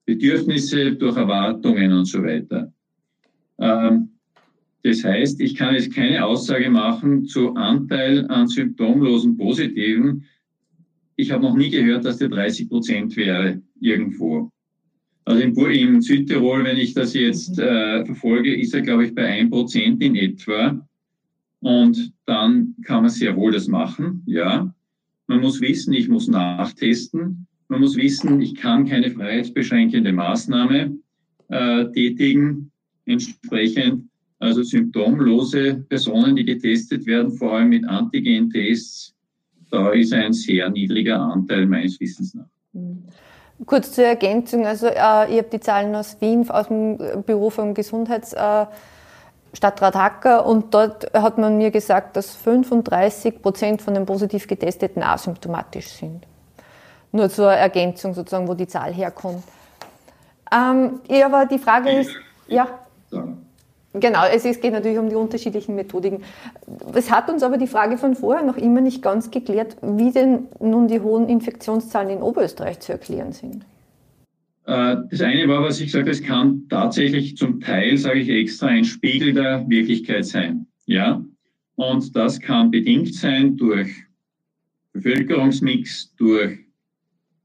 Bedürfnisse, 0.05 0.93
durch 0.95 1.15
Erwartungen 1.15 1.91
und 1.93 2.05
so 2.05 2.23
weiter. 2.23 2.71
Ähm, 3.59 4.09
das 4.83 5.03
heißt, 5.03 5.39
ich 5.39 5.55
kann 5.55 5.75
jetzt 5.75 5.95
keine 5.95 6.25
Aussage 6.25 6.69
machen 6.69 7.25
zu 7.25 7.53
Anteil 7.55 8.27
an 8.27 8.47
symptomlosen 8.47 9.37
Positiven. 9.37 10.25
Ich 11.15 11.31
habe 11.31 11.43
noch 11.43 11.55
nie 11.55 11.69
gehört, 11.69 12.03
dass 12.03 12.17
der 12.17 12.29
30 12.29 12.67
Prozent 12.67 13.15
wäre 13.15 13.61
irgendwo. 13.79 14.51
Also 15.25 15.41
in, 15.41 15.55
in, 15.55 16.01
Südtirol, 16.01 16.65
wenn 16.65 16.77
ich 16.77 16.93
das 16.93 17.13
jetzt 17.13 17.57
äh, 17.59 18.03
verfolge, 18.03 18.53
ist 18.53 18.73
er, 18.73 18.81
glaube 18.81 19.05
ich, 19.05 19.15
bei 19.15 19.25
1 19.25 19.51
Prozent 19.51 20.03
in 20.03 20.15
etwa. 20.15 20.85
Und 21.61 22.11
dann 22.25 22.75
kann 22.83 23.03
man 23.03 23.09
sehr 23.09 23.37
wohl 23.37 23.53
das 23.53 23.69
machen, 23.69 24.23
ja. 24.25 24.73
Man 25.27 25.41
muss 25.41 25.61
wissen, 25.61 25.93
ich 25.93 26.09
muss 26.09 26.27
nachtesten. 26.27 27.47
Man 27.67 27.81
muss 27.81 27.95
wissen, 27.95 28.41
ich 28.41 28.55
kann 28.55 28.85
keine 28.85 29.09
freiheitsbeschränkende 29.09 30.11
Maßnahme 30.11 30.97
äh, 31.49 31.85
tätigen. 31.91 32.71
Entsprechend 33.05 34.09
also 34.39 34.61
symptomlose 34.61 35.85
Personen, 35.87 36.35
die 36.35 36.43
getestet 36.43 37.05
werden, 37.05 37.31
vor 37.31 37.53
allem 37.53 37.69
mit 37.69 37.87
Antigen-Tests, 37.87 39.15
da 39.71 39.91
ist 39.91 40.13
ein 40.13 40.33
sehr 40.33 40.69
niedriger 40.69 41.19
Anteil 41.19 41.65
meines 41.65 41.99
Wissens 41.99 42.33
nach. 42.33 42.45
Mhm. 42.73 43.03
Kurz 43.65 43.93
zur 43.93 44.03
Ergänzung, 44.03 44.65
also 44.65 44.87
äh, 44.87 44.91
ich 44.91 45.37
habe 45.37 45.47
die 45.51 45.59
Zahlen 45.59 45.95
aus 45.95 46.19
Wien, 46.19 46.49
aus 46.49 46.67
dem 46.67 46.97
Büro 47.25 47.49
vom 47.49 47.73
Gesundheits... 47.73 48.33
Äh, 48.33 48.65
Stadtrat 49.53 49.95
Hacker 49.95 50.45
und 50.45 50.73
dort 50.73 51.13
hat 51.13 51.37
man 51.37 51.57
mir 51.57 51.69
gesagt, 51.69 52.17
dass 52.17 52.35
35 52.35 53.41
Prozent 53.41 53.81
von 53.81 53.93
den 53.93 54.05
positiv 54.05 54.47
Getesteten 54.47 55.03
asymptomatisch 55.03 55.89
sind. 55.89 56.25
Nur 57.11 57.29
zur 57.29 57.51
Ergänzung 57.51 58.15
sozusagen, 58.15 58.47
wo 58.47 58.55
die 58.55 58.67
Zahl 58.67 58.91
herkommt. 58.91 59.43
Ähm, 60.51 61.01
ja, 61.07 61.27
aber 61.27 61.45
die 61.45 61.59
Frage 61.59 61.91
ist, 61.91 62.11
ja. 62.47 62.67
Genau, 63.95 64.25
es 64.25 64.43
ist, 64.43 64.59
geht 64.59 64.73
natürlich 64.73 64.97
um 64.97 65.07
die 65.07 65.15
unterschiedlichen 65.15 65.75
Methodiken. 65.75 66.23
Es 66.95 67.11
hat 67.11 67.29
uns 67.29 67.43
aber 67.43 67.57
die 67.57 67.67
Frage 67.67 67.99
von 67.99 68.15
vorher 68.15 68.43
noch 68.43 68.57
immer 68.57 68.81
nicht 68.81 69.03
ganz 69.03 69.29
geklärt, 69.29 69.77
wie 69.81 70.11
denn 70.11 70.47
nun 70.59 70.87
die 70.87 70.99
hohen 70.99 71.29
Infektionszahlen 71.29 72.09
in 72.09 72.23
Oberösterreich 72.23 72.79
zu 72.79 72.91
erklären 72.91 73.33
sind. 73.33 73.65
Äh, 74.65 74.97
das 75.09 75.21
eine 75.21 75.47
war, 75.47 75.63
was 75.63 75.81
ich 75.81 75.91
sage, 75.91 76.11
es 76.11 76.23
kann 76.23 76.67
tatsächlich 76.69 77.35
zum 77.37 77.59
Teil, 77.59 77.97
sage 77.97 78.19
ich 78.19 78.29
extra, 78.29 78.67
ein 78.67 78.85
Spiegel 78.85 79.33
der 79.33 79.67
Wirklichkeit 79.67 80.25
sein. 80.25 80.67
Ja, 80.85 81.23
und 81.75 82.15
das 82.15 82.39
kann 82.39 82.71
bedingt 82.71 83.13
sein 83.13 83.57
durch 83.57 83.89
Bevölkerungsmix, 84.93 86.15
durch 86.15 86.59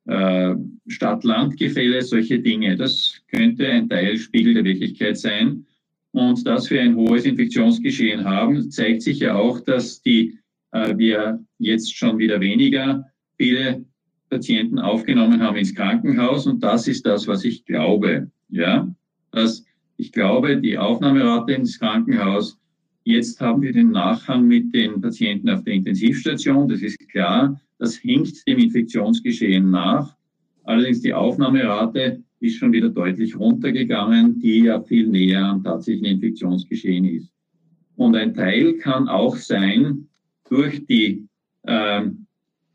äh, 0.07 0.55
Stadt-Land-Gefälle, 0.87 2.03
solche 2.03 2.39
Dinge. 2.39 2.77
Das 2.77 3.21
könnte 3.29 3.69
ein 3.69 3.89
Teil 3.89 4.17
Spiegel 4.19 4.55
der 4.55 4.65
Wirklichkeit 4.65 5.19
sein. 5.19 5.67
Und 6.13 6.47
dass 6.47 6.71
wir 6.71 6.81
ein 6.81 6.97
hohes 6.97 7.25
Infektionsgeschehen 7.25 8.25
haben, 8.25 8.71
zeigt 8.71 9.03
sich 9.03 9.21
ja 9.21 9.35
auch, 9.35 9.61
dass 9.61 10.03
die, 10.03 10.39
äh, 10.73 10.97
wir 10.97 11.45
jetzt 11.59 11.95
schon 11.95 12.19
wieder 12.19 12.41
weniger 12.41 13.05
viele 13.37 13.85
Patienten 14.29 14.79
aufgenommen 14.79 15.43
haben 15.43 15.57
ins 15.57 15.75
Krankenhaus. 15.75 16.47
Und 16.47 16.63
das 16.63 16.89
ist 16.89 17.07
das, 17.07 17.27
was 17.27 17.45
ich 17.45 17.65
glaube. 17.65 18.31
Ja, 18.51 18.89
dass 19.33 19.65
ich 19.97 20.13
glaube, 20.13 20.57
die 20.59 20.79
Aufnahmerate 20.79 21.53
ins 21.53 21.79
Krankenhaus, 21.79 22.59
jetzt 23.05 23.41
haben 23.41 23.63
wir 23.63 23.73
den 23.73 23.91
Nachhang 23.91 24.47
mit 24.47 24.73
den 24.75 25.01
Patienten 25.01 25.51
auf 25.51 25.65
der 25.65 25.75
Intensivstation. 25.75 26.69
Das 26.69 26.83
ist 26.83 26.99
klar. 27.11 27.61
Das 27.79 27.97
hinkt 27.97 28.47
dem 28.47 28.59
Infektionsgeschehen 28.59 29.71
nach. 29.71 30.17
Allerdings 30.65 31.01
die 31.01 31.15
Aufnahmerate 31.15 32.23
ist 32.41 32.57
schon 32.57 32.73
wieder 32.73 32.89
deutlich 32.89 33.37
runtergegangen, 33.39 34.39
die 34.39 34.65
ja 34.65 34.81
viel 34.81 35.09
näher 35.09 35.45
am 35.45 35.63
tatsächlichen 35.63 36.17
Infektionsgeschehen 36.17 37.05
ist. 37.05 37.33
Und 37.97 38.15
ein 38.15 38.35
Teil 38.35 38.75
kann 38.75 39.09
auch 39.09 39.37
sein 39.37 40.09
durch 40.49 40.87
die 40.87 41.27
ähm, 41.67 42.27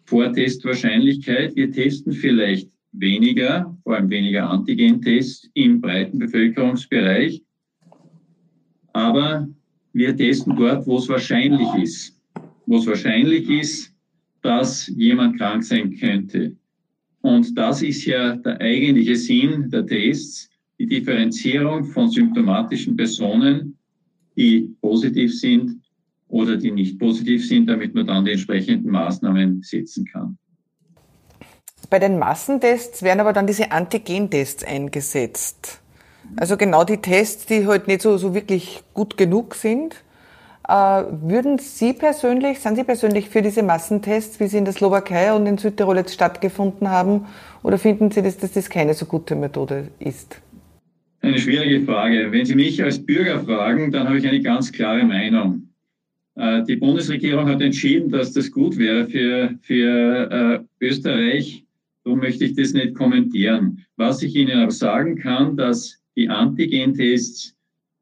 Vortestwahrscheinlichkeit. 0.05 1.55
Wir 1.55 1.71
testen 1.71 2.13
vielleicht 2.13 2.69
weniger, 2.91 3.75
vor 3.83 3.95
allem 3.95 4.09
weniger 4.09 4.49
Antigentests 4.49 5.49
im 5.53 5.81
breiten 5.81 6.19
Bevölkerungsbereich, 6.19 7.41
aber 8.93 9.47
wir 9.93 10.15
testen 10.15 10.55
dort, 10.55 10.85
wo 10.87 10.97
es 10.97 11.09
wahrscheinlich 11.09 11.67
ist. 11.81 12.19
Wo 12.65 12.77
es 12.77 12.87
wahrscheinlich 12.87 13.49
ist, 13.49 13.93
dass 14.41 14.87
jemand 14.95 15.37
krank 15.37 15.63
sein 15.63 15.95
könnte. 15.97 16.55
Und 17.21 17.57
das 17.57 17.81
ist 17.81 18.05
ja 18.05 18.35
der 18.35 18.59
eigentliche 18.59 19.15
Sinn 19.15 19.69
der 19.69 19.85
Tests, 19.85 20.49
die 20.77 20.87
Differenzierung 20.87 21.85
von 21.85 22.09
symptomatischen 22.09 22.95
Personen, 22.95 23.77
die 24.35 24.75
positiv 24.81 25.33
sind 25.39 25.82
oder 26.33 26.57
die 26.57 26.71
nicht 26.71 26.97
positiv 26.97 27.47
sind, 27.47 27.67
damit 27.67 27.93
man 27.93 28.07
dann 28.07 28.25
die 28.25 28.31
entsprechenden 28.31 28.89
Maßnahmen 28.91 29.61
setzen 29.61 30.05
kann. 30.05 30.37
Bei 31.91 31.99
den 31.99 32.17
Massentests 32.17 33.03
werden 33.03 33.19
aber 33.19 33.33
dann 33.33 33.45
diese 33.45 33.71
Antigentests 33.71 34.63
eingesetzt. 34.63 35.79
Also 36.35 36.57
genau 36.57 36.85
die 36.85 36.97
Tests, 36.97 37.45
die 37.45 37.67
halt 37.67 37.87
nicht 37.87 38.01
so, 38.01 38.17
so 38.17 38.33
wirklich 38.33 38.81
gut 38.95 39.15
genug 39.15 39.53
sind. 39.53 39.95
Äh, 40.67 40.73
würden 40.73 41.59
Sie 41.59 41.93
persönlich, 41.93 42.59
sind 42.59 42.77
Sie 42.77 42.83
persönlich 42.83 43.29
für 43.29 43.43
diese 43.43 43.61
Massentests, 43.61 44.39
wie 44.39 44.47
sie 44.47 44.57
in 44.57 44.65
der 44.65 44.73
Slowakei 44.73 45.33
und 45.33 45.45
in 45.45 45.59
Südtirol 45.59 45.97
jetzt 45.97 46.13
stattgefunden 46.13 46.89
haben, 46.89 47.27
oder 47.61 47.77
finden 47.77 48.09
Sie, 48.09 48.23
dass 48.23 48.37
das 48.37 48.69
keine 48.69 48.95
so 48.95 49.05
gute 49.05 49.35
Methode 49.35 49.89
ist? 49.99 50.41
Eine 51.21 51.37
schwierige 51.37 51.85
Frage. 51.85 52.31
Wenn 52.31 52.45
Sie 52.45 52.55
mich 52.55 52.81
als 52.81 53.05
Bürger 53.05 53.41
fragen, 53.41 53.91
dann 53.91 54.07
habe 54.07 54.17
ich 54.17 54.27
eine 54.27 54.41
ganz 54.41 54.71
klare 54.71 55.03
Meinung. 55.03 55.72
Äh, 56.35 56.63
die 56.63 56.75
Bundesregierung 56.75 57.47
hat 57.47 57.61
entschieden, 57.61 58.09
dass 58.09 58.33
das 58.33 58.51
gut 58.51 58.77
wäre 58.77 59.07
für, 59.07 59.57
für 59.61 60.65
äh, 60.79 60.85
Österreich. 60.85 61.65
Darum 62.03 62.19
möchte 62.19 62.45
ich 62.45 62.55
das 62.55 62.73
nicht 62.73 62.95
kommentieren. 62.95 63.85
Was 63.95 64.21
ich 64.23 64.35
Ihnen 64.35 64.57
aber 64.57 64.71
sagen 64.71 65.15
kann, 65.15 65.55
dass 65.55 66.01
die 66.15 66.29
Antigentests 66.29 67.55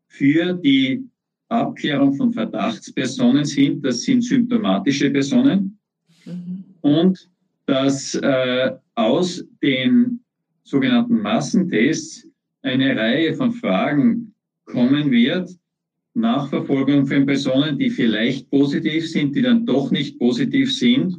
für 0.08 0.54
die 0.54 1.04
Abklärung 1.50 2.14
von 2.14 2.32
Verdachtspersonen 2.32 3.46
sind. 3.46 3.84
Das 3.86 4.02
sind 4.02 4.24
symptomatische 4.24 5.10
Personen. 5.10 5.78
Mhm. 6.26 6.64
Und 6.82 7.30
dass 7.66 8.16
äh, 8.16 8.72
aus 8.96 9.46
den 9.62 10.22
sogenannten 10.64 11.22
Massentests 11.22 12.28
eine 12.62 12.96
Reihe 12.96 13.34
von 13.34 13.52
Fragen 13.52 14.34
kommen 14.66 15.12
wird, 15.12 15.50
Nachverfolgung 16.14 17.06
von 17.06 17.26
Personen, 17.26 17.78
die 17.78 17.90
vielleicht 17.90 18.50
positiv 18.50 19.10
sind, 19.10 19.36
die 19.36 19.42
dann 19.42 19.66
doch 19.66 19.92
nicht 19.92 20.20
positiv 20.20 20.76
sind. 20.76 21.18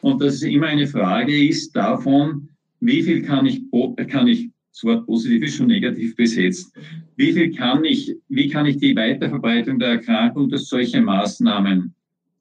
Und 0.00 0.20
dass 0.20 0.34
es 0.34 0.42
immer 0.42 0.66
eine 0.66 0.86
Frage 0.86 1.46
ist 1.46 1.76
davon, 1.76 2.48
wie 2.80 3.02
viel 3.02 3.22
kann 3.22 3.46
ich, 3.46 3.62
kann 4.08 4.26
ich, 4.26 4.50
das 4.72 4.84
Wort 4.84 5.06
positiv 5.06 5.42
ist 5.42 5.56
schon 5.56 5.66
negativ 5.66 6.16
besetzt, 6.16 6.74
wie 7.16 7.32
viel 7.32 7.54
kann 7.54 7.84
ich, 7.84 8.16
wie 8.28 8.48
kann 8.48 8.66
ich 8.66 8.78
die 8.78 8.96
Weiterverbreitung 8.96 9.78
der 9.78 9.90
Erkrankung 9.90 10.48
durch 10.48 10.62
solche 10.62 11.00
Maßnahmen 11.00 11.94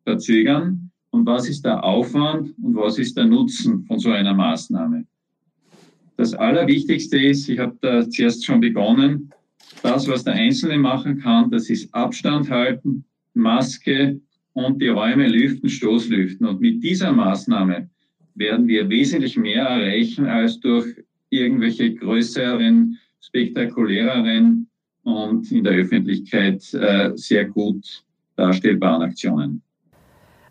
verzögern? 0.03 0.89
Und 1.11 1.25
was 1.25 1.49
ist 1.49 1.65
der 1.65 1.83
Aufwand 1.83 2.55
und 2.63 2.75
was 2.75 2.97
ist 2.97 3.17
der 3.17 3.25
Nutzen 3.25 3.83
von 3.83 3.99
so 3.99 4.11
einer 4.11 4.33
Maßnahme? 4.33 5.05
Das 6.15 6.33
Allerwichtigste 6.33 7.19
ist, 7.19 7.49
ich 7.49 7.59
habe 7.59 7.77
da 7.81 8.09
zuerst 8.09 8.45
schon 8.45 8.61
begonnen, 8.61 9.31
das, 9.83 10.07
was 10.07 10.23
der 10.23 10.33
Einzelne 10.33 10.77
machen 10.77 11.19
kann, 11.19 11.51
das 11.51 11.69
ist 11.69 11.93
Abstand 11.93 12.49
halten, 12.49 13.05
Maske 13.33 14.19
und 14.53 14.81
die 14.81 14.89
Räume 14.89 15.27
lüften, 15.27 15.69
Stoßlüften. 15.69 16.47
Und 16.47 16.61
mit 16.61 16.83
dieser 16.83 17.11
Maßnahme 17.11 17.89
werden 18.35 18.67
wir 18.67 18.89
wesentlich 18.89 19.37
mehr 19.37 19.63
erreichen 19.63 20.25
als 20.25 20.59
durch 20.59 20.85
irgendwelche 21.29 21.93
größeren, 21.95 22.97
spektakuläreren 23.21 24.67
und 25.03 25.51
in 25.51 25.63
der 25.63 25.73
Öffentlichkeit 25.73 26.73
äh, 26.73 27.11
sehr 27.15 27.45
gut 27.45 28.03
darstellbaren 28.35 29.01
Aktionen. 29.03 29.61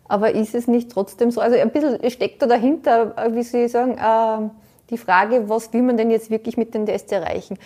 Aber 0.05 0.33
ist 0.33 0.55
es 0.55 0.67
nicht 0.67 0.91
trotzdem 0.91 1.31
so, 1.31 1.39
also 1.39 1.57
ein 1.57 1.71
bisschen 1.71 1.97
steckt 2.09 2.41
da 2.41 2.47
dahinter, 2.47 3.15
äh, 3.17 3.33
wie 3.35 3.43
Sie 3.43 3.67
sagen, 3.67 3.97
äh, 3.97 4.49
die 4.89 4.97
Frage, 4.97 5.47
was 5.47 5.71
will 5.73 5.83
man 5.83 5.95
denn 5.95 6.11
jetzt 6.11 6.29
wirklich 6.29 6.57
mit 6.57 6.73
den 6.73 6.85
Tests 6.85 7.11
erreichen? 7.11 7.57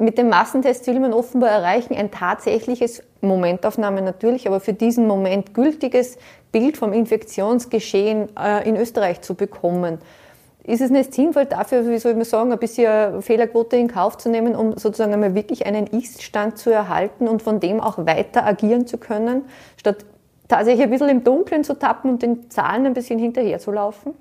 Mit 0.00 0.16
dem 0.16 0.30
Massentest 0.30 0.86
will 0.86 0.98
man 0.98 1.12
offenbar 1.12 1.50
erreichen, 1.50 1.94
ein 1.94 2.10
tatsächliches 2.10 3.02
Momentaufnahme 3.20 4.00
natürlich, 4.00 4.48
aber 4.48 4.58
für 4.58 4.72
diesen 4.72 5.06
Moment 5.06 5.52
gültiges 5.52 6.16
Bild 6.52 6.78
vom 6.78 6.94
Infektionsgeschehen 6.94 8.34
äh, 8.34 8.66
in 8.66 8.76
Österreich 8.76 9.20
zu 9.20 9.34
bekommen. 9.34 9.98
Ist 10.64 10.80
es 10.80 10.88
nicht 10.88 11.12
sinnvoll 11.12 11.44
dafür, 11.44 11.86
wie 11.86 11.98
soll 11.98 12.14
man 12.14 12.24
sagen, 12.24 12.50
ein 12.50 12.58
bisschen 12.58 13.20
Fehlerquote 13.20 13.76
in 13.76 13.88
Kauf 13.88 14.16
zu 14.16 14.30
nehmen, 14.30 14.56
um 14.56 14.78
sozusagen 14.78 15.12
einmal 15.12 15.34
wirklich 15.34 15.66
einen 15.66 15.86
Ist-Stand 15.86 16.56
zu 16.56 16.70
erhalten 16.70 17.28
und 17.28 17.42
von 17.42 17.60
dem 17.60 17.78
auch 17.78 17.98
weiter 17.98 18.46
agieren 18.46 18.86
zu 18.86 18.96
können, 18.96 19.44
statt 19.76 20.06
tatsächlich 20.48 20.84
ein 20.84 20.90
bisschen 20.90 21.10
im 21.10 21.24
Dunkeln 21.24 21.62
zu 21.62 21.78
tappen 21.78 22.12
und 22.12 22.22
den 22.22 22.48
Zahlen 22.48 22.86
ein 22.86 22.94
bisschen 22.94 23.18
hinterher 23.18 23.58
zu 23.58 23.70
laufen? 23.70 24.14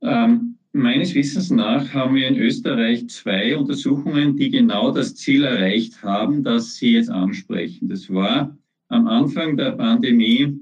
Ähm, 0.00 0.58
Meines 0.76 1.14
Wissens 1.14 1.50
nach 1.50 1.94
haben 1.94 2.16
wir 2.16 2.26
in 2.26 2.36
Österreich 2.36 3.08
zwei 3.08 3.56
Untersuchungen, 3.56 4.36
die 4.36 4.50
genau 4.50 4.90
das 4.90 5.14
Ziel 5.14 5.44
erreicht 5.44 6.02
haben, 6.02 6.42
das 6.42 6.74
Sie 6.74 6.94
jetzt 6.94 7.10
ansprechen. 7.10 7.88
Das 7.88 8.12
war 8.12 8.58
am 8.88 9.06
Anfang 9.06 9.56
der 9.56 9.70
Pandemie 9.70 10.58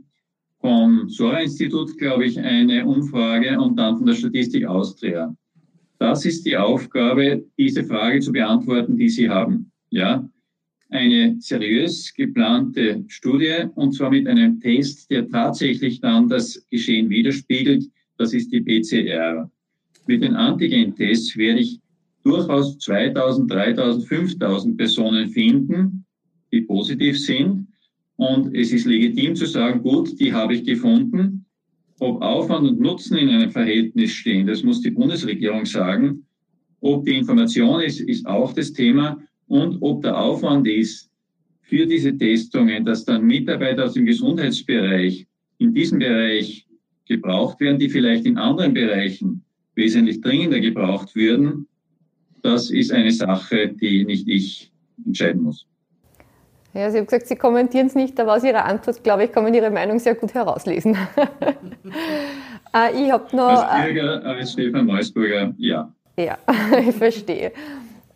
vom 0.60 1.08
Sora-Institut, 1.08 1.96
glaube 1.96 2.26
ich, 2.26 2.38
eine 2.38 2.84
Umfrage 2.84 3.58
und 3.58 3.78
dann 3.78 3.96
von 3.96 4.04
der 4.04 4.12
Statistik 4.12 4.66
Austria. 4.66 5.34
Das 5.98 6.26
ist 6.26 6.44
die 6.44 6.58
Aufgabe, 6.58 7.46
diese 7.56 7.82
Frage 7.82 8.20
zu 8.20 8.32
beantworten, 8.32 8.98
die 8.98 9.08
Sie 9.08 9.30
haben. 9.30 9.72
Ja, 9.88 10.28
eine 10.90 11.36
seriös 11.40 12.12
geplante 12.12 13.02
Studie 13.08 13.64
und 13.76 13.92
zwar 13.94 14.10
mit 14.10 14.26
einem 14.26 14.60
Test, 14.60 15.10
der 15.10 15.26
tatsächlich 15.30 16.02
dann 16.02 16.28
das 16.28 16.66
Geschehen 16.68 17.08
widerspiegelt. 17.08 17.90
Das 18.18 18.34
ist 18.34 18.52
die 18.52 18.60
PCR. 18.60 19.50
Mit 20.06 20.22
den 20.22 20.34
Antigen-Tests 20.34 21.36
werde 21.36 21.60
ich 21.60 21.80
durchaus 22.24 22.78
2000, 22.78 23.50
3000, 23.50 24.06
5000 24.06 24.76
Personen 24.76 25.28
finden, 25.28 26.04
die 26.52 26.62
positiv 26.62 27.18
sind. 27.18 27.68
Und 28.16 28.54
es 28.54 28.72
ist 28.72 28.84
legitim 28.84 29.34
zu 29.34 29.46
sagen, 29.46 29.82
gut, 29.82 30.18
die 30.20 30.32
habe 30.32 30.54
ich 30.54 30.64
gefunden. 30.64 31.44
Ob 32.00 32.20
Aufwand 32.22 32.68
und 32.68 32.80
Nutzen 32.80 33.16
in 33.16 33.28
einem 33.28 33.50
Verhältnis 33.50 34.12
stehen, 34.12 34.46
das 34.46 34.62
muss 34.62 34.80
die 34.80 34.90
Bundesregierung 34.90 35.64
sagen. 35.64 36.26
Ob 36.80 37.04
die 37.04 37.16
Information 37.16 37.80
ist, 37.80 38.00
ist 38.00 38.26
auch 38.26 38.52
das 38.52 38.72
Thema. 38.72 39.22
Und 39.46 39.78
ob 39.80 40.02
der 40.02 40.18
Aufwand 40.18 40.66
ist 40.66 41.10
für 41.62 41.86
diese 41.86 42.16
Testungen, 42.16 42.84
dass 42.84 43.04
dann 43.04 43.24
Mitarbeiter 43.24 43.84
aus 43.84 43.94
dem 43.94 44.04
Gesundheitsbereich 44.04 45.26
in 45.58 45.72
diesem 45.72 46.00
Bereich 46.00 46.66
gebraucht 47.06 47.60
werden, 47.60 47.78
die 47.78 47.88
vielleicht 47.88 48.26
in 48.26 48.36
anderen 48.36 48.74
Bereichen 48.74 49.44
wesentlich 49.74 50.20
dringender 50.20 50.60
gebraucht 50.60 51.14
würden, 51.14 51.66
das 52.42 52.70
ist 52.70 52.92
eine 52.92 53.12
Sache, 53.12 53.68
die 53.68 54.04
nicht 54.04 54.28
ich 54.28 54.72
entscheiden 55.04 55.42
muss. 55.42 55.66
Ja, 56.74 56.90
Sie 56.90 56.98
haben 56.98 57.06
gesagt, 57.06 57.26
Sie 57.26 57.36
kommentieren 57.36 57.86
es 57.86 57.94
nicht, 57.94 58.18
aber 58.18 58.34
aus 58.34 58.44
Ihrer 58.44 58.64
Antwort, 58.64 59.04
glaube 59.04 59.24
ich, 59.24 59.32
kann 59.32 59.44
man 59.44 59.52
Ihre 59.52 59.70
Meinung 59.70 59.98
sehr 59.98 60.14
gut 60.14 60.34
herauslesen. 60.34 60.96
Äh, 62.74 63.04
ich 63.04 63.12
habe 63.12 63.36
noch. 63.36 63.68
Als 63.68 63.84
Bürger, 63.84 64.24
als 64.24 64.52
Stefan 64.52 64.86
Meusburger, 64.86 65.52
ja. 65.58 65.92
Ja, 66.16 66.38
ich 66.88 66.96
verstehe. 66.96 67.52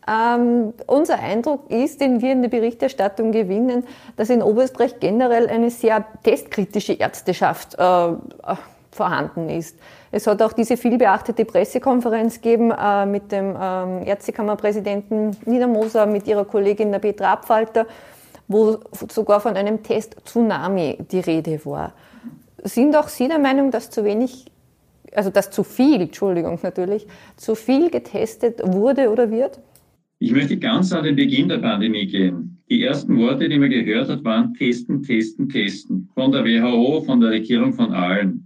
Ähm, 0.09 0.73
unser 0.87 1.19
Eindruck 1.19 1.71
ist, 1.71 2.01
den 2.01 2.23
wir 2.23 2.33
in 2.33 2.41
der 2.41 2.49
Berichterstattung 2.49 3.33
gewinnen, 3.33 3.85
dass 4.17 4.31
in 4.31 4.41
Oberösterreich 4.41 4.99
generell 5.01 5.49
eine 5.49 5.69
sehr 5.69 6.07
testkritische 6.23 6.95
Ärzteschaft 6.95 7.75
äh, 7.75 8.13
vorhanden 8.93 9.49
ist. 9.51 9.77
Es 10.17 10.27
hat 10.27 10.41
auch 10.41 10.55
diese 10.55 10.79
vielbeachtete 10.79 11.45
Pressekonferenz 11.45 12.41
gegeben 12.41 12.71
äh, 12.71 13.05
mit 13.05 13.31
dem 13.31 13.55
ähm, 13.61 14.03
Ärztekammerpräsidenten 14.07 15.37
Niedermoser, 15.45 16.07
mit 16.07 16.27
ihrer 16.27 16.47
Kollegin 16.47 16.91
der 16.91 17.01
Petra 17.01 17.35
Abfalter, 17.35 17.87
wo 18.49 18.79
sogar 19.13 19.43
von 19.43 19.57
einem 19.57 19.83
Test-Tsunami 19.83 20.97
die 21.13 21.21
Rede 21.21 21.61
war. 21.67 21.93
Sind 22.65 22.97
auch 22.97 23.09
Sie 23.09 23.29
der 23.29 23.39
Meinung, 23.39 23.71
dass 23.71 23.91
zu 23.91 24.05
wenig, 24.05 24.47
also 25.13 25.29
dass 25.29 25.51
zu 25.51 25.63
viel, 25.63 26.01
Entschuldigung 26.01 26.59
natürlich, 26.63 27.07
zu 27.37 27.55
viel 27.55 27.91
getestet 27.91 28.63
wurde 28.65 29.11
oder 29.11 29.31
wird? 29.31 29.61
Ich 30.19 30.33
möchte 30.33 30.57
ganz 30.57 30.95
an 30.95 31.05
den 31.05 31.17
Beginn 31.17 31.51
der 31.51 31.59
Pandemie 31.59 32.07
gehen. 32.07 32.63
Die 32.71 32.83
ersten 32.83 33.19
Worte, 33.19 33.51
die 33.51 33.59
man 33.59 33.69
gehört 33.69 34.09
hat, 34.09 34.25
waren 34.25 34.55
testen, 34.55 35.03
testen, 35.03 35.51
testen. 35.51 36.09
Von 36.15 36.33
der 36.33 36.43
WHO, 36.43 37.03
von 37.03 37.21
der 37.21 37.33
Regierung, 37.33 37.75
von 37.75 37.93
allen 37.93 38.46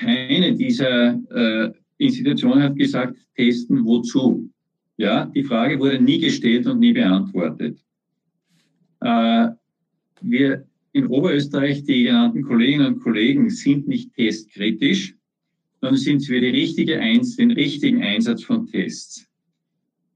keine 0.00 0.54
dieser 0.54 1.18
äh, 1.30 1.72
Institutionen 1.98 2.62
hat 2.62 2.76
gesagt, 2.76 3.16
testen 3.36 3.84
wozu. 3.84 4.50
Ja, 4.96 5.26
die 5.26 5.44
Frage 5.44 5.78
wurde 5.78 6.00
nie 6.00 6.18
gestellt 6.18 6.66
und 6.66 6.80
nie 6.80 6.92
beantwortet. 6.92 7.78
Äh, 9.00 9.48
wir 10.22 10.64
in 10.92 11.06
Oberösterreich, 11.06 11.84
die 11.84 12.04
genannten 12.04 12.42
Kolleginnen 12.42 12.94
und 12.94 13.00
Kollegen, 13.00 13.48
sind 13.50 13.86
nicht 13.88 14.12
testkritisch, 14.14 15.14
sondern 15.80 15.98
sind 15.98 16.24
für 16.24 16.40
die 16.40 16.48
richtige 16.48 16.98
Eins, 16.98 17.36
den 17.36 17.50
richtigen 17.50 18.02
Einsatz 18.02 18.42
von 18.42 18.66
Tests. 18.66 19.26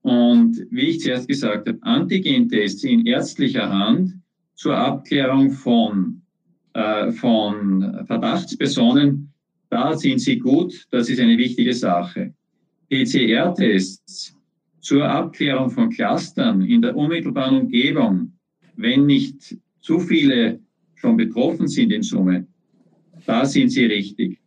Und 0.02 0.66
wie 0.70 0.88
ich 0.88 1.00
zuerst 1.00 1.28
gesagt 1.28 1.68
habe, 1.68 1.78
Antigentests 1.82 2.84
in 2.84 3.06
ärztlicher 3.06 3.70
Hand 3.70 4.14
zur 4.54 4.76
Abklärung 4.76 5.50
von, 5.50 6.22
äh, 6.74 7.12
von 7.12 8.04
Verdachtspersonen 8.06 9.33
da 9.74 9.96
sind 9.96 10.20
sie 10.20 10.38
gut, 10.38 10.86
das 10.92 11.10
ist 11.10 11.18
eine 11.18 11.36
wichtige 11.36 11.74
Sache. 11.74 12.32
PCR-Tests 12.90 14.32
zur 14.80 15.04
Abklärung 15.04 15.68
von 15.68 15.90
Clustern 15.90 16.62
in 16.62 16.80
der 16.80 16.94
unmittelbaren 16.94 17.62
Umgebung, 17.62 18.38
wenn 18.76 19.06
nicht 19.06 19.58
zu 19.80 19.98
viele 19.98 20.60
schon 20.94 21.16
betroffen 21.16 21.66
sind 21.66 21.90
in 21.90 22.04
Summe, 22.04 22.46
da 23.26 23.44
sind 23.44 23.70
sie 23.70 23.86
richtig. 23.86 24.38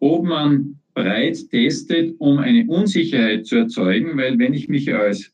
Ob 0.00 0.24
man 0.24 0.80
breit 0.92 1.48
testet, 1.50 2.16
um 2.18 2.38
eine 2.38 2.66
Unsicherheit 2.66 3.46
zu 3.46 3.56
erzeugen, 3.58 4.16
weil 4.16 4.36
wenn 4.40 4.54
ich 4.54 4.68
mich 4.68 4.92
als 4.92 5.32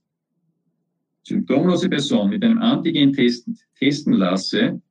symptomlose 1.23 1.89
Person 1.89 2.29
mit 2.29 2.45
einem 2.45 2.59
Antigen-Test 2.59 3.49
testen 3.79 4.13
lasse, 4.13 4.83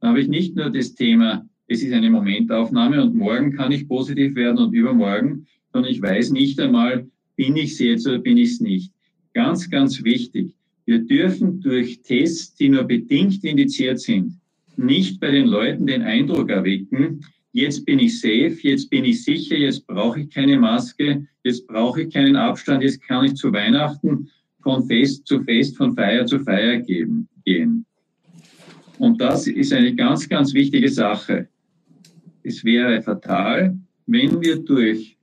dann 0.00 0.10
habe 0.10 0.20
ich 0.20 0.28
nicht 0.28 0.56
nur 0.56 0.68
das 0.68 0.94
Thema 0.94 1.48
es 1.66 1.82
ist 1.82 1.92
eine 1.92 2.10
Momentaufnahme 2.10 3.02
und 3.02 3.14
morgen 3.14 3.52
kann 3.52 3.72
ich 3.72 3.88
positiv 3.88 4.34
werden 4.34 4.58
und 4.58 4.74
übermorgen, 4.74 5.46
sondern 5.72 5.90
ich 5.90 6.02
weiß 6.02 6.30
nicht 6.30 6.60
einmal, 6.60 7.06
bin 7.36 7.56
ich 7.56 7.72
es 7.72 7.78
jetzt 7.78 8.06
oder 8.06 8.18
bin 8.18 8.36
ich 8.36 8.52
es 8.52 8.60
nicht. 8.60 8.92
Ganz, 9.32 9.68
ganz 9.70 10.04
wichtig. 10.04 10.54
Wir 10.86 10.98
dürfen 10.98 11.60
durch 11.60 12.02
Tests, 12.02 12.54
die 12.54 12.68
nur 12.68 12.84
bedingt 12.84 13.42
indiziert 13.42 13.98
sind, 14.00 14.38
nicht 14.76 15.20
bei 15.20 15.30
den 15.30 15.46
Leuten 15.46 15.86
den 15.86 16.02
Eindruck 16.02 16.50
erwecken, 16.50 17.24
jetzt 17.52 17.86
bin 17.86 17.98
ich 17.98 18.20
safe, 18.20 18.56
jetzt 18.62 18.90
bin 18.90 19.04
ich 19.04 19.24
sicher, 19.24 19.56
jetzt 19.56 19.86
brauche 19.86 20.20
ich 20.20 20.30
keine 20.30 20.58
Maske, 20.58 21.26
jetzt 21.44 21.66
brauche 21.66 22.02
ich 22.02 22.12
keinen 22.12 22.36
Abstand, 22.36 22.82
jetzt 22.82 23.00
kann 23.02 23.24
ich 23.24 23.34
zu 23.34 23.52
Weihnachten 23.52 24.28
von 24.62 24.86
Fest 24.86 25.26
zu 25.26 25.42
Fest, 25.42 25.76
von 25.76 25.94
Feier 25.94 26.26
zu 26.26 26.40
Feier 26.40 26.78
geben, 26.78 27.28
gehen. 27.44 27.86
Und 28.98 29.20
das 29.20 29.46
ist 29.46 29.72
eine 29.72 29.94
ganz, 29.94 30.28
ganz 30.28 30.52
wichtige 30.54 30.88
Sache. 30.88 31.48
Es 32.46 32.62
wäre 32.62 33.00
fatal, 33.00 33.76
wenn 34.06 34.40
wir 34.42 34.58
durch 34.58 35.16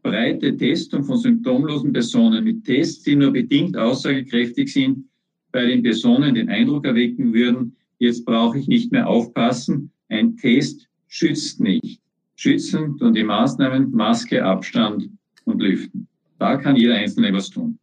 breite 0.00 0.56
Testung 0.56 1.02
von 1.02 1.18
symptomlosen 1.18 1.92
Personen 1.92 2.44
mit 2.44 2.64
Tests, 2.64 3.02
die 3.02 3.16
nur 3.16 3.32
bedingt 3.32 3.76
aussagekräftig 3.76 4.72
sind, 4.72 5.04
bei 5.50 5.66
den 5.66 5.82
Personen 5.82 6.36
den 6.36 6.48
Eindruck 6.48 6.86
erwecken 6.86 7.34
würden, 7.34 7.74
jetzt 7.98 8.24
brauche 8.24 8.58
ich 8.58 8.68
nicht 8.68 8.92
mehr 8.92 9.08
aufpassen, 9.08 9.90
ein 10.08 10.36
Test 10.36 10.88
schützt 11.08 11.60
nicht. 11.60 12.00
Schützend 12.36 13.02
und 13.02 13.14
die 13.14 13.24
Maßnahmen 13.24 13.90
Maske, 13.90 14.44
Abstand 14.44 15.10
und 15.46 15.60
Lüften. 15.60 16.06
Da 16.38 16.56
kann 16.56 16.76
jeder 16.76 16.94
Einzelne 16.94 17.32
was 17.32 17.50
tun. 17.50 17.76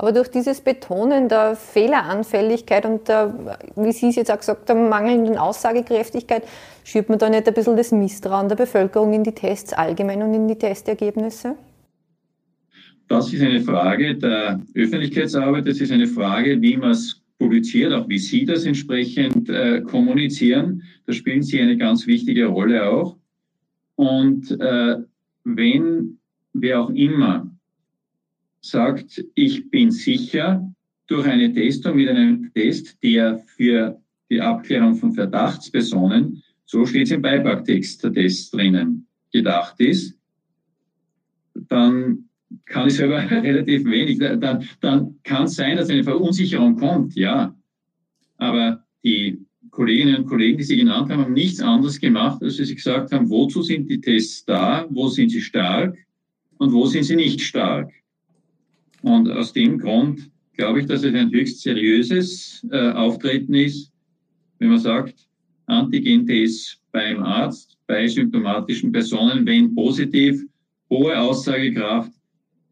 Aber 0.00 0.12
durch 0.12 0.28
dieses 0.28 0.60
Betonen 0.60 1.28
der 1.28 1.56
Fehleranfälligkeit 1.56 2.86
und 2.86 3.08
der, 3.08 3.58
wie 3.74 3.90
Sie 3.90 4.08
es 4.08 4.16
jetzt 4.16 4.30
auch 4.30 4.38
gesagt 4.38 4.70
haben, 4.70 4.88
mangelnden 4.88 5.36
Aussagekräftigkeit, 5.36 6.44
schürt 6.84 7.08
man 7.08 7.18
da 7.18 7.28
nicht 7.28 7.48
ein 7.48 7.54
bisschen 7.54 7.76
das 7.76 7.90
Misstrauen 7.90 8.48
der 8.48 8.54
Bevölkerung 8.54 9.12
in 9.12 9.24
die 9.24 9.32
Tests 9.32 9.72
allgemein 9.72 10.22
und 10.22 10.32
in 10.34 10.46
die 10.46 10.54
Testergebnisse? 10.54 11.56
Das 13.08 13.32
ist 13.32 13.42
eine 13.42 13.60
Frage 13.60 14.14
der 14.14 14.60
Öffentlichkeitsarbeit, 14.74 15.66
das 15.66 15.80
ist 15.80 15.90
eine 15.90 16.06
Frage, 16.06 16.60
wie 16.62 16.76
man 16.76 16.90
es 16.90 17.20
publiziert, 17.38 17.92
auch 17.92 18.08
wie 18.08 18.18
Sie 18.18 18.44
das 18.44 18.66
entsprechend 18.66 19.48
äh, 19.48 19.80
kommunizieren. 19.80 20.82
Da 21.06 21.12
spielen 21.12 21.42
Sie 21.42 21.60
eine 21.60 21.76
ganz 21.76 22.06
wichtige 22.06 22.46
Rolle 22.46 22.88
auch. 22.88 23.16
Und 23.96 24.50
äh, 24.60 24.96
wenn 25.42 26.18
wer 26.52 26.82
auch 26.82 26.90
immer 26.90 27.50
sagt, 28.60 29.24
ich 29.34 29.70
bin 29.70 29.90
sicher 29.90 30.72
durch 31.06 31.26
eine 31.26 31.52
Testung 31.52 31.96
mit 31.96 32.08
einem 32.08 32.52
Test, 32.54 33.02
der 33.02 33.38
für 33.38 34.00
die 34.30 34.40
Abklärung 34.40 34.94
von 34.94 35.12
Verdachtspersonen, 35.12 36.42
so 36.66 36.84
steht 36.84 37.06
es 37.06 37.12
im 37.12 37.22
Beipacktext 37.22 38.04
der 38.04 38.12
Tests 38.12 38.50
drinnen, 38.50 39.06
gedacht 39.32 39.80
ist, 39.80 40.14
dann 41.68 42.28
kann 42.66 42.88
ich 42.88 42.94
selber 42.94 43.18
relativ 43.30 43.84
wenig. 43.84 44.18
Dann, 44.18 44.68
dann 44.80 45.16
kann 45.22 45.44
es 45.44 45.54
sein, 45.54 45.76
dass 45.76 45.90
eine 45.90 46.04
Verunsicherung 46.04 46.76
kommt, 46.76 47.14
ja. 47.14 47.54
Aber 48.36 48.84
die 49.02 49.38
Kolleginnen 49.70 50.16
und 50.16 50.26
Kollegen, 50.26 50.58
die 50.58 50.64
Sie 50.64 50.76
genannt 50.76 51.10
haben, 51.10 51.22
haben 51.22 51.32
nichts 51.32 51.60
anderes 51.60 52.00
gemacht, 52.00 52.42
als 52.42 52.56
sie 52.56 52.74
gesagt 52.74 53.12
haben, 53.12 53.28
wozu 53.28 53.62
sind 53.62 53.88
die 53.88 54.00
Tests 54.00 54.44
da, 54.44 54.86
wo 54.90 55.08
sind 55.08 55.30
sie 55.30 55.40
stark 55.40 55.96
und 56.58 56.72
wo 56.72 56.86
sind 56.86 57.04
sie 57.04 57.16
nicht 57.16 57.40
stark. 57.40 57.92
Und 59.08 59.30
aus 59.30 59.54
dem 59.54 59.78
Grund 59.78 60.30
glaube 60.52 60.80
ich, 60.80 60.86
dass 60.86 61.02
es 61.02 61.14
ein 61.14 61.32
höchst 61.32 61.62
seriöses 61.62 62.66
äh, 62.70 62.90
Auftreten 62.90 63.54
ist, 63.54 63.90
wenn 64.58 64.68
man 64.68 64.78
sagt, 64.78 65.26
Antigen-Tests 65.64 66.78
beim 66.92 67.22
Arzt, 67.22 67.78
bei 67.86 68.06
symptomatischen 68.06 68.92
Personen, 68.92 69.46
wenn 69.46 69.74
positiv, 69.74 70.44
hohe 70.90 71.18
Aussagekraft, 71.18 72.12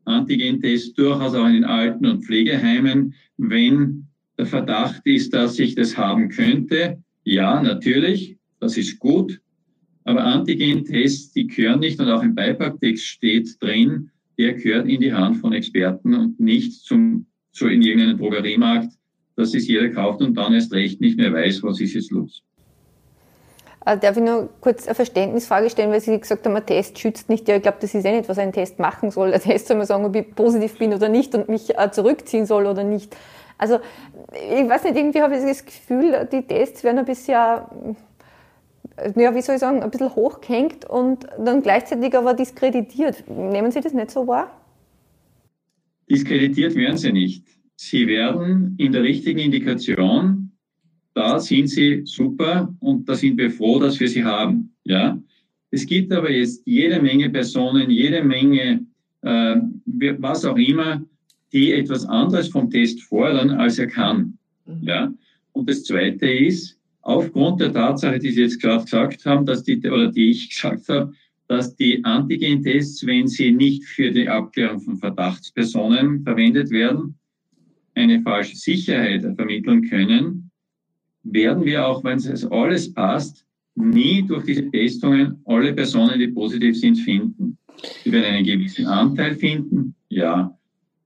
Antigen-Tests 0.04 0.92
durchaus 0.92 1.34
auch 1.34 1.46
in 1.46 1.54
den 1.54 1.64
Alten- 1.64 2.04
und 2.04 2.22
Pflegeheimen, 2.22 3.14
wenn 3.38 4.06
der 4.36 4.44
Verdacht 4.44 5.06
ist, 5.06 5.32
dass 5.32 5.58
ich 5.58 5.74
das 5.74 5.96
haben 5.96 6.28
könnte. 6.28 7.02
Ja, 7.24 7.62
natürlich, 7.62 8.36
das 8.60 8.76
ist 8.76 8.98
gut. 8.98 9.40
Aber 10.04 10.22
Antigen-Tests, 10.22 11.32
die 11.32 11.46
gehören 11.46 11.80
nicht 11.80 11.98
und 11.98 12.10
auch 12.10 12.22
im 12.22 12.34
Beipacktext 12.34 13.06
steht 13.06 13.56
drin, 13.62 14.10
der 14.38 14.54
gehört 14.54 14.88
in 14.88 15.00
die 15.00 15.12
Hand 15.12 15.38
von 15.38 15.52
Experten 15.52 16.14
und 16.14 16.40
nicht 16.40 16.72
zum, 16.84 17.26
so 17.52 17.66
in 17.66 17.82
irgendeinen 17.82 18.18
Drogeriemarkt, 18.18 18.92
dass 19.36 19.54
es 19.54 19.66
jeder 19.68 19.88
kauft 19.90 20.20
und 20.20 20.34
dann 20.34 20.54
erst 20.54 20.72
recht 20.72 21.00
nicht 21.00 21.18
mehr 21.18 21.32
weiß, 21.32 21.62
was 21.62 21.80
ist 21.80 21.94
jetzt 21.94 22.10
los. 22.10 22.42
Äh, 23.84 23.98
darf 23.98 24.16
ich 24.16 24.22
nur 24.22 24.48
kurz 24.60 24.86
eine 24.86 24.96
Verständnisfrage 24.96 25.70
stellen, 25.70 25.90
weil 25.90 26.00
Sie 26.00 26.18
gesagt 26.18 26.44
haben, 26.44 26.56
ein 26.56 26.66
Test 26.66 26.98
schützt 26.98 27.28
nicht. 27.28 27.46
Ja, 27.46 27.56
ich 27.56 27.62
glaube, 27.62 27.78
das 27.80 27.94
ist 27.94 28.04
eh 28.04 28.16
nicht, 28.16 28.28
was 28.28 28.38
ein 28.38 28.52
Test 28.52 28.80
machen 28.80 29.12
soll. 29.12 29.32
Ein 29.32 29.40
Test 29.40 29.68
soll 29.68 29.76
mal 29.76 29.86
sagen, 29.86 30.04
ob 30.04 30.16
ich 30.16 30.34
positiv 30.34 30.76
bin 30.78 30.92
oder 30.92 31.08
nicht 31.08 31.34
und 31.34 31.48
mich 31.48 31.78
äh, 31.78 31.90
zurückziehen 31.92 32.46
soll 32.46 32.66
oder 32.66 32.82
nicht. 32.82 33.16
Also, 33.58 33.78
ich 34.32 34.68
weiß 34.68 34.84
nicht, 34.84 34.96
irgendwie 34.96 35.22
habe 35.22 35.36
ich 35.36 35.42
das 35.42 35.64
Gefühl, 35.64 36.28
die 36.30 36.42
Tests 36.42 36.82
werden 36.82 36.98
ein 36.98 37.04
bisschen 37.04 37.36
ja, 39.16 39.34
wie 39.34 39.42
soll 39.42 39.56
ich 39.56 39.60
sagen, 39.60 39.82
ein 39.82 39.90
bisschen 39.90 40.14
hochgehängt 40.14 40.84
und 40.84 41.26
dann 41.38 41.62
gleichzeitig 41.62 42.16
aber 42.16 42.34
diskreditiert. 42.34 43.24
Nehmen 43.28 43.70
Sie 43.70 43.80
das 43.80 43.92
nicht 43.92 44.10
so 44.10 44.26
wahr? 44.26 44.50
Diskreditiert 46.08 46.74
werden 46.76 46.96
sie 46.96 47.12
nicht. 47.12 47.44
Sie 47.76 48.06
werden 48.06 48.74
in 48.78 48.92
der 48.92 49.02
richtigen 49.02 49.38
Indikation, 49.38 50.52
da 51.14 51.38
sind 51.38 51.68
sie 51.68 52.02
super 52.04 52.72
und 52.80 53.08
da 53.08 53.14
sind 53.14 53.38
wir 53.38 53.50
froh, 53.50 53.78
dass 53.78 53.98
wir 53.98 54.08
sie 54.08 54.24
haben. 54.24 54.74
Ja? 54.84 55.20
Es 55.70 55.84
gibt 55.86 56.12
aber 56.12 56.30
jetzt 56.30 56.62
jede 56.64 57.00
Menge 57.00 57.28
Personen, 57.30 57.90
jede 57.90 58.22
Menge, 58.22 58.86
äh, 59.22 59.56
was 60.18 60.44
auch 60.44 60.56
immer, 60.56 61.02
die 61.52 61.72
etwas 61.72 62.04
anderes 62.06 62.48
vom 62.48 62.70
Test 62.70 63.02
fordern, 63.02 63.50
als 63.50 63.78
er 63.78 63.88
kann. 63.88 64.38
Mhm. 64.66 64.82
Ja? 64.82 65.12
Und 65.52 65.68
das 65.68 65.84
Zweite 65.84 66.26
ist, 66.26 66.78
aufgrund 67.06 67.60
der 67.60 67.72
Tatsache, 67.72 68.18
die 68.18 68.32
Sie 68.32 68.42
jetzt 68.42 68.60
gerade 68.60 68.84
gesagt 68.84 69.24
haben, 69.26 69.46
dass 69.46 69.62
die, 69.62 69.78
oder 69.78 70.10
die 70.10 70.30
ich 70.30 70.50
gesagt 70.50 70.88
habe, 70.88 71.12
dass 71.46 71.76
die 71.76 72.04
Antigen-Tests, 72.04 73.06
wenn 73.06 73.28
sie 73.28 73.52
nicht 73.52 73.84
für 73.84 74.10
die 74.10 74.28
Abklärung 74.28 74.80
von 74.80 74.96
Verdachtspersonen 74.96 76.24
verwendet 76.24 76.70
werden, 76.70 77.14
eine 77.94 78.20
falsche 78.22 78.56
Sicherheit 78.56 79.22
vermitteln 79.36 79.88
können, 79.88 80.50
werden 81.22 81.64
wir 81.64 81.86
auch, 81.86 82.02
wenn 82.02 82.18
es 82.18 82.44
alles 82.46 82.92
passt, 82.92 83.46
nie 83.76 84.22
durch 84.26 84.44
diese 84.44 84.68
Testungen 84.70 85.40
alle 85.44 85.72
Personen, 85.74 86.18
die 86.18 86.28
positiv 86.28 86.76
sind, 86.76 86.96
finden. 86.96 87.56
Wir 88.02 88.12
werden 88.12 88.34
einen 88.34 88.44
gewissen 88.44 88.86
Anteil 88.86 89.36
finden, 89.36 89.94
ja. 90.08 90.52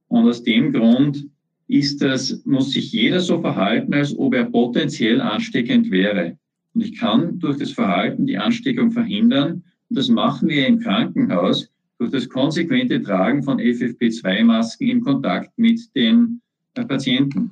Und 0.07 0.27
aus 0.27 0.43
dem 0.43 0.73
Grund 0.73 1.27
ist 1.71 2.01
das, 2.01 2.41
muss 2.45 2.71
sich 2.71 2.91
jeder 2.91 3.21
so 3.21 3.39
verhalten, 3.39 3.93
als 3.93 4.17
ob 4.17 4.33
er 4.33 4.45
potenziell 4.45 5.21
ansteckend 5.21 5.89
wäre. 5.89 6.37
Und 6.73 6.81
ich 6.81 6.97
kann 6.97 7.39
durch 7.39 7.57
das 7.57 7.71
Verhalten 7.71 8.25
die 8.25 8.37
Ansteckung 8.37 8.91
verhindern. 8.91 9.63
Und 9.89 9.97
das 9.97 10.09
machen 10.09 10.49
wir 10.49 10.67
im 10.67 10.79
Krankenhaus 10.79 11.69
durch 11.97 12.11
das 12.11 12.27
konsequente 12.27 13.01
Tragen 13.01 13.41
von 13.41 13.59
FFP2-Masken 13.59 14.87
im 14.89 15.01
Kontakt 15.01 15.57
mit 15.57 15.79
den 15.95 16.41
äh, 16.75 16.83
Patienten. 16.83 17.51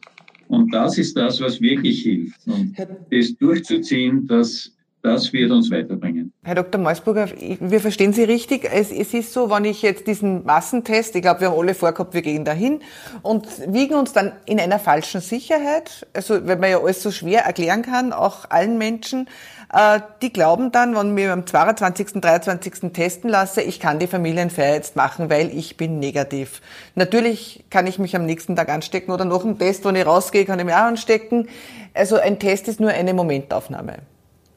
Und 0.50 0.74
das 0.74 0.98
ist 0.98 1.16
das, 1.16 1.40
was 1.40 1.62
wirklich 1.62 2.02
hilft. 2.02 2.46
Und 2.46 2.76
das 3.12 3.38
durchzuziehen, 3.38 4.28
das 4.28 4.76
das 5.02 5.32
wird 5.32 5.52
uns 5.52 5.72
weiterbringen. 5.72 6.34
Herr 6.44 6.56
Dr. 6.56 6.82
Meusburger, 6.82 7.28
wir 7.60 7.80
verstehen 7.80 8.12
Sie 8.12 8.24
richtig. 8.24 8.68
Es, 8.72 8.92
es, 8.92 9.14
ist 9.14 9.32
so, 9.32 9.50
wenn 9.50 9.64
ich 9.64 9.82
jetzt 9.82 10.08
diesen 10.08 10.44
Massentest, 10.46 11.16
ich 11.16 11.22
glaube, 11.22 11.42
wir 11.42 11.52
haben 11.52 11.60
alle 11.60 11.74
vorgehabt, 11.74 12.14
wir 12.14 12.22
gehen 12.22 12.44
dahin 12.44 12.82
und 13.22 13.48
wiegen 13.68 13.96
uns 13.96 14.12
dann 14.12 14.34
in 14.46 14.60
einer 14.60 14.78
falschen 14.78 15.22
Sicherheit, 15.22 16.06
also 16.14 16.46
wenn 16.46 16.60
man 16.60 16.70
ja 16.70 16.80
alles 16.80 17.02
so 17.02 17.12
schwer 17.12 17.46
erklären 17.46 17.82
kann, 17.82 18.12
auch 18.12 18.50
allen 18.50 18.78
Menschen, 18.78 19.30
äh, 19.72 20.02
die 20.22 20.34
glauben 20.34 20.72
dann, 20.72 20.96
wenn 20.96 21.14
mir 21.14 21.32
am 21.32 21.48
22., 21.48 22.20
23. 22.20 22.92
testen 22.92 23.30
lasse, 23.30 23.62
ich 23.62 23.80
kann 23.80 24.00
die 24.00 24.08
Familienfeier 24.08 24.74
jetzt 24.74 24.98
machen, 24.98 25.30
weil 25.30 25.56
ich 25.56 25.78
bin 25.78 26.00
negativ. 26.00 26.62
Natürlich 26.96 27.64
kann 27.70 27.88
ich 27.88 28.00
mich 28.00 28.16
am 28.18 28.26
nächsten 28.26 28.56
Tag 28.56 28.68
anstecken 28.68 29.12
oder 29.12 29.24
noch 29.24 29.46
einen 29.46 29.58
Test, 29.58 29.86
wenn 29.86 29.96
ich 29.96 30.06
rausgehe, 30.06 30.44
kann 30.44 30.60
ich 30.60 30.66
mich 30.66 30.76
auch 30.76 30.80
anstecken. 30.80 31.48
Also 31.94 32.18
ein 32.18 32.40
Test 32.40 32.68
ist 32.68 32.80
nur 32.80 32.90
eine 32.90 33.14
Momentaufnahme. 33.14 34.00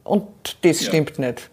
Und 0.03 0.27
das 0.61 0.81
ja. 0.81 0.87
stimmt 0.87 1.19
nicht. 1.19 1.49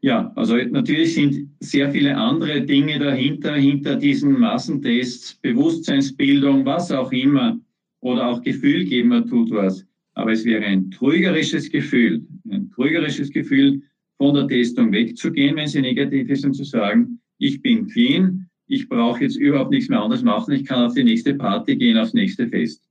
Ja, 0.00 0.32
also 0.36 0.56
natürlich 0.56 1.14
sind 1.14 1.48
sehr 1.60 1.90
viele 1.90 2.14
andere 2.14 2.60
Dinge 2.60 2.98
dahinter, 2.98 3.54
hinter 3.54 3.96
diesen 3.96 4.38
Massentests, 4.38 5.34
Bewusstseinsbildung, 5.36 6.66
was 6.66 6.92
auch 6.92 7.10
immer, 7.10 7.58
oder 8.00 8.28
auch 8.28 8.42
Gefühl 8.42 8.84
geben, 8.84 9.08
man 9.08 9.26
tut 9.26 9.50
was. 9.50 9.86
Aber 10.12 10.32
es 10.32 10.44
wäre 10.44 10.64
ein 10.64 10.90
trügerisches 10.90 11.70
Gefühl, 11.70 12.26
ein 12.50 12.70
trügerisches 12.70 13.30
Gefühl, 13.30 13.80
von 14.18 14.34
der 14.34 14.46
Testung 14.46 14.92
wegzugehen, 14.92 15.56
wenn 15.56 15.66
sie 15.66 15.80
negativ 15.80 16.28
ist, 16.28 16.44
und 16.44 16.52
zu 16.52 16.64
sagen, 16.64 17.18
ich 17.38 17.62
bin 17.62 17.86
clean, 17.88 18.46
ich 18.66 18.88
brauche 18.88 19.22
jetzt 19.22 19.36
überhaupt 19.36 19.70
nichts 19.70 19.88
mehr 19.88 20.02
anderes 20.02 20.22
machen, 20.22 20.52
ich 20.52 20.66
kann 20.66 20.84
auf 20.84 20.94
die 20.94 21.04
nächste 21.04 21.34
Party 21.34 21.76
gehen, 21.76 21.96
aufs 21.96 22.14
nächste 22.14 22.46
Fest. 22.48 22.83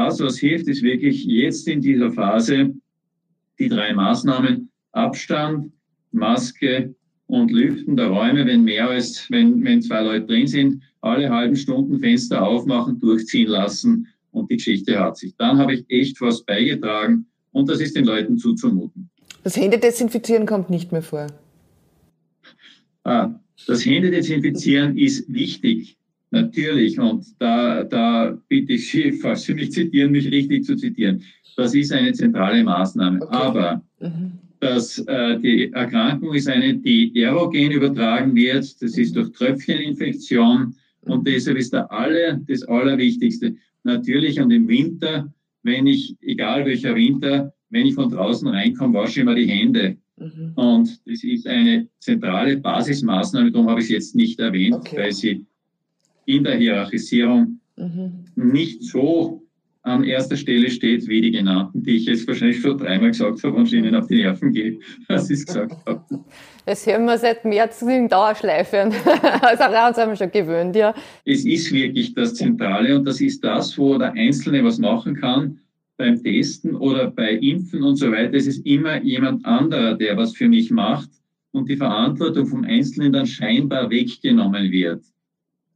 Das, 0.00 0.18
was 0.18 0.38
hilft, 0.38 0.66
ist 0.66 0.82
wirklich 0.82 1.26
jetzt 1.26 1.68
in 1.68 1.82
dieser 1.82 2.10
Phase 2.10 2.74
die 3.58 3.68
drei 3.68 3.92
Maßnahmen 3.92 4.70
Abstand, 4.92 5.74
Maske 6.10 6.94
und 7.26 7.50
Lüften 7.50 7.98
der 7.98 8.06
Räume, 8.06 8.46
wenn 8.46 8.64
mehr 8.64 8.88
als, 8.88 9.30
wenn, 9.30 9.62
wenn 9.62 9.82
zwei 9.82 10.00
Leute 10.00 10.26
drin 10.26 10.46
sind, 10.46 10.82
alle 11.02 11.28
halben 11.28 11.54
Stunden 11.54 12.00
Fenster 12.00 12.42
aufmachen, 12.42 12.98
durchziehen 12.98 13.48
lassen 13.48 14.08
und 14.30 14.50
die 14.50 14.56
Geschichte 14.56 14.98
hat 14.98 15.18
sich. 15.18 15.36
Dann 15.36 15.58
habe 15.58 15.74
ich 15.74 15.84
echt 15.90 16.18
was 16.22 16.46
beigetragen 16.46 17.26
und 17.52 17.68
das 17.68 17.82
ist 17.82 17.94
den 17.94 18.06
Leuten 18.06 18.38
zuzumuten. 18.38 19.10
Das 19.42 19.54
Händedesinfizieren 19.54 20.46
kommt 20.46 20.70
nicht 20.70 20.92
mehr 20.92 21.02
vor. 21.02 21.26
Ah, 23.04 23.34
das 23.66 23.84
Händedesinfizieren 23.84 24.96
ist 24.96 25.30
wichtig, 25.30 25.98
Natürlich, 26.30 26.98
und 26.98 27.24
da, 27.40 27.82
da 27.84 28.38
bitte 28.48 28.74
ich 28.74 28.90
Sie, 28.90 29.12
falls 29.22 29.42
Sie 29.42 29.54
mich 29.54 29.72
zitieren, 29.72 30.12
mich 30.12 30.30
richtig 30.30 30.64
zu 30.64 30.76
zitieren. 30.76 31.22
Das 31.56 31.74
ist 31.74 31.92
eine 31.92 32.12
zentrale 32.12 32.62
Maßnahme. 32.62 33.20
Okay. 33.22 33.36
Aber 33.36 33.82
mhm. 34.00 34.32
dass, 34.60 34.98
äh, 34.98 35.38
die 35.40 35.72
Erkrankung 35.72 36.34
ist 36.34 36.48
eine, 36.48 36.74
die 36.74 37.12
aerogen 37.16 37.72
übertragen 37.72 38.34
wird. 38.34 38.80
Das 38.80 38.96
ist 38.96 39.16
durch 39.16 39.32
Tröpfcheninfektion. 39.32 40.74
Und 41.02 41.20
mhm. 41.20 41.24
deshalb 41.24 41.58
ist 41.58 41.72
da 41.72 41.82
alle, 41.86 42.40
das 42.46 42.62
Allerwichtigste. 42.62 43.56
Natürlich 43.82 44.40
und 44.40 44.50
im 44.50 44.68
Winter, 44.68 45.32
wenn 45.62 45.86
ich, 45.86 46.16
egal 46.20 46.64
welcher 46.66 46.94
Winter, 46.94 47.52
wenn 47.70 47.86
ich 47.86 47.94
von 47.94 48.10
draußen 48.10 48.48
reinkomme, 48.48 48.98
wasche 48.98 49.12
ich 49.12 49.18
immer 49.18 49.34
die 49.34 49.48
Hände. 49.48 49.96
Mhm. 50.16 50.52
Und 50.54 51.00
das 51.06 51.24
ist 51.24 51.46
eine 51.46 51.88
zentrale 51.98 52.58
Basismaßnahme, 52.58 53.50
darum 53.50 53.68
habe 53.68 53.80
ich 53.80 53.86
es 53.86 53.90
jetzt 53.90 54.14
nicht 54.14 54.38
erwähnt, 54.38 54.74
okay. 54.74 54.96
weil 54.96 55.12
sie 55.12 55.46
in 56.36 56.44
der 56.44 56.56
Hierarchisierung 56.56 57.60
mhm. 57.76 58.24
nicht 58.34 58.82
so 58.82 59.42
an 59.82 60.04
erster 60.04 60.36
Stelle 60.36 60.70
steht, 60.70 61.08
wie 61.08 61.22
die 61.22 61.30
genannten, 61.30 61.82
die 61.82 61.96
ich 61.96 62.04
jetzt 62.04 62.26
wahrscheinlich 62.28 62.60
schon 62.60 62.76
dreimal 62.76 63.10
gesagt 63.10 63.42
habe 63.42 63.56
und 63.56 63.72
ihnen 63.72 63.94
auf 63.94 64.06
die 64.08 64.16
Nerven 64.16 64.52
gehe, 64.52 64.78
was 65.08 65.30
ich 65.30 65.46
gesagt 65.46 65.74
habe. 65.86 66.04
Das 66.66 66.86
hören 66.86 67.06
wir 67.06 67.16
seit 67.16 67.44
März 67.44 67.82
in 67.82 68.08
Dauerschleife. 68.08 68.90
Also 69.42 69.64
daran 69.64 69.94
haben 69.94 70.10
wir 70.10 70.16
schon 70.16 70.30
gewöhnt, 70.30 70.76
ja. 70.76 70.94
Es 71.24 71.44
ist 71.44 71.72
wirklich 71.72 72.14
das 72.14 72.34
Zentrale 72.34 72.96
und 72.96 73.06
das 73.06 73.20
ist 73.20 73.42
das, 73.42 73.76
wo 73.78 73.96
der 73.96 74.12
Einzelne 74.12 74.62
was 74.62 74.78
machen 74.78 75.16
kann 75.16 75.58
beim 75.96 76.22
Testen 76.22 76.76
oder 76.76 77.10
bei 77.10 77.32
Impfen 77.32 77.82
und 77.82 77.96
so 77.96 78.10
weiter. 78.10 78.34
Es 78.34 78.46
ist 78.46 78.64
immer 78.66 79.02
jemand 79.02 79.44
anderer, 79.44 79.94
der 79.94 80.16
was 80.16 80.36
für 80.36 80.48
mich 80.48 80.70
macht 80.70 81.10
und 81.52 81.68
die 81.68 81.76
Verantwortung 81.76 82.46
vom 82.46 82.64
Einzelnen 82.64 83.12
dann 83.12 83.26
scheinbar 83.26 83.90
weggenommen 83.90 84.70
wird. 84.70 85.02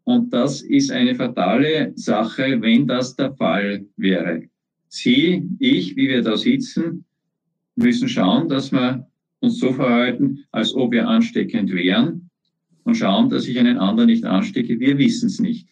Und 0.05 0.33
das 0.33 0.61
ist 0.63 0.91
eine 0.91 1.15
fatale 1.15 1.93
Sache, 1.97 2.61
wenn 2.61 2.87
das 2.87 3.17
der 3.17 3.35
Fall 3.35 3.87
wäre. 3.97 4.43
Sie, 4.89 5.49
ich, 5.59 5.97
wie 5.97 6.09
wir 6.09 6.23
da 6.23 6.37
sitzen, 6.37 7.05
müssen 7.75 8.09
schauen, 8.09 8.49
dass 8.49 8.71
wir 8.71 9.09
uns 9.41 9.59
so 9.59 9.73
verhalten, 9.73 10.45
als 10.53 10.75
ob 10.75 10.93
wir 10.93 11.09
ansteckend 11.09 11.73
wären 11.73 12.31
und 12.85 12.97
schauen, 12.97 13.31
dass 13.31 13.49
ich 13.49 13.59
einen 13.59 13.79
anderen 13.79 14.09
nicht 14.09 14.25
anstecke. 14.25 14.79
Wir 14.79 14.99
wissen 14.99 15.27
es 15.27 15.41
nicht, 15.41 15.69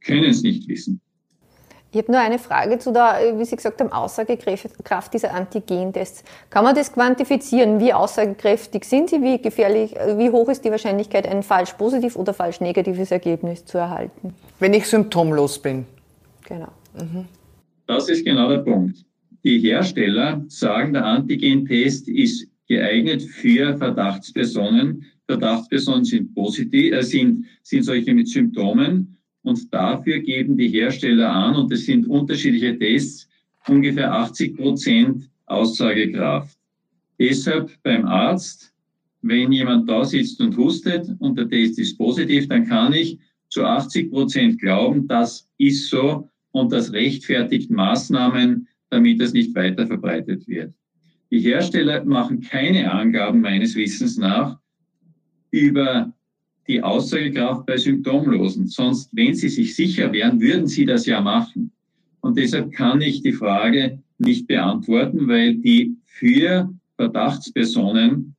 können 0.00 0.24
es 0.24 0.42
nicht 0.42 0.68
wissen. 0.68 0.99
Ich 1.92 1.98
habe 1.98 2.12
nur 2.12 2.20
eine 2.20 2.38
Frage 2.38 2.78
zu 2.78 2.92
der, 2.92 3.34
wie 3.36 3.44
Sie 3.44 3.56
gesagt 3.56 3.80
haben, 3.80 3.90
Aussagekraft 3.90 5.12
dieser 5.12 5.34
Antigentests. 5.34 6.22
Kann 6.48 6.62
man 6.62 6.76
das 6.76 6.92
quantifizieren? 6.92 7.80
Wie 7.80 7.92
aussagekräftig 7.92 8.84
sind 8.84 9.10
sie? 9.10 9.20
Wie 9.22 9.42
gefährlich, 9.42 9.94
wie 10.16 10.30
hoch 10.30 10.48
ist 10.48 10.64
die 10.64 10.70
Wahrscheinlichkeit, 10.70 11.26
ein 11.26 11.42
falsch 11.42 11.72
positiv 11.72 12.14
oder 12.14 12.32
falsch 12.32 12.60
negatives 12.60 13.10
Ergebnis 13.10 13.64
zu 13.64 13.78
erhalten? 13.78 14.34
Wenn 14.60 14.72
ich 14.72 14.86
symptomlos 14.86 15.58
bin. 15.58 15.84
Genau. 16.44 16.68
Mhm. 16.94 17.26
Das 17.86 18.08
ist 18.08 18.24
genau 18.24 18.48
der 18.48 18.58
Punkt. 18.58 19.04
Die 19.42 19.58
Hersteller 19.58 20.44
sagen, 20.46 20.92
der 20.92 21.04
Antigentest 21.04 22.08
ist 22.08 22.46
geeignet 22.68 23.22
für 23.22 23.76
Verdachtspersonen. 23.76 25.06
Verdachtspersonen 25.26 26.04
sind 26.04 26.34
positiv, 26.34 26.92
äh, 26.92 27.02
sind, 27.02 27.46
sind 27.64 27.82
solche 27.82 28.14
mit 28.14 28.28
Symptomen 28.28 29.16
und 29.50 29.74
dafür 29.74 30.20
geben 30.20 30.56
die 30.56 30.68
Hersteller 30.68 31.28
an, 31.28 31.56
und 31.56 31.72
es 31.72 31.84
sind 31.84 32.06
unterschiedliche 32.06 32.78
Tests, 32.78 33.28
ungefähr 33.66 34.12
80 34.12 34.56
Prozent 34.56 35.28
Aussagekraft. 35.46 36.56
Deshalb 37.18 37.70
beim 37.82 38.06
Arzt, 38.06 38.72
wenn 39.22 39.50
jemand 39.50 39.88
da 39.88 40.04
sitzt 40.04 40.40
und 40.40 40.56
hustet 40.56 41.08
und 41.18 41.36
der 41.36 41.48
Test 41.48 41.80
ist 41.80 41.98
positiv, 41.98 42.46
dann 42.48 42.64
kann 42.66 42.92
ich 42.92 43.18
zu 43.48 43.64
80 43.64 44.10
Prozent 44.12 44.60
glauben, 44.60 45.08
das 45.08 45.48
ist 45.58 45.90
so 45.90 46.28
und 46.52 46.70
das 46.70 46.92
rechtfertigt 46.92 47.72
Maßnahmen, 47.72 48.68
damit 48.88 49.20
das 49.20 49.32
nicht 49.32 49.52
weiter 49.56 49.84
verbreitet 49.84 50.46
wird. 50.46 50.72
Die 51.32 51.40
Hersteller 51.40 52.04
machen 52.04 52.40
keine 52.40 52.90
Angaben 52.90 53.40
meines 53.40 53.74
Wissens 53.74 54.16
nach 54.16 54.58
über 55.50 56.12
die 56.70 56.82
Aussagekraft 56.82 57.66
bei 57.66 57.76
Symptomlosen. 57.76 58.68
Sonst, 58.68 59.10
wenn 59.12 59.34
sie 59.34 59.48
sich 59.48 59.74
sicher 59.74 60.12
wären, 60.12 60.40
würden 60.40 60.68
sie 60.68 60.86
das 60.86 61.04
ja 61.04 61.20
machen. 61.20 61.72
Und 62.20 62.38
deshalb 62.38 62.70
kann 62.72 63.00
ich 63.00 63.22
die 63.22 63.32
Frage 63.32 63.98
nicht 64.18 64.46
beantworten, 64.46 65.26
weil 65.26 65.56
die 65.56 65.96
für 66.04 66.72
Verdachtspersonen 66.96 68.36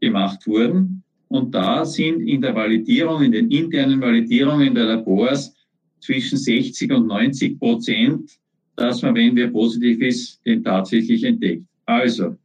gemacht 0.00 0.46
wurden. 0.46 1.02
Und 1.28 1.54
da 1.54 1.84
sind 1.84 2.20
in 2.20 2.40
der 2.40 2.54
Validierung, 2.54 3.22
in 3.22 3.32
den 3.32 3.50
internen 3.50 4.00
Validierungen 4.00 4.74
der 4.74 4.84
Labors 4.84 5.52
zwischen 6.00 6.38
60 6.38 6.92
und 6.92 7.08
90 7.08 7.58
Prozent, 7.58 8.38
dass 8.76 9.02
man, 9.02 9.14
wenn 9.16 9.34
wer 9.34 9.48
positiv 9.48 10.00
ist, 10.00 10.40
den 10.46 10.62
tatsächlich 10.62 11.24
entdeckt. 11.24 11.64
Also, 11.86 12.36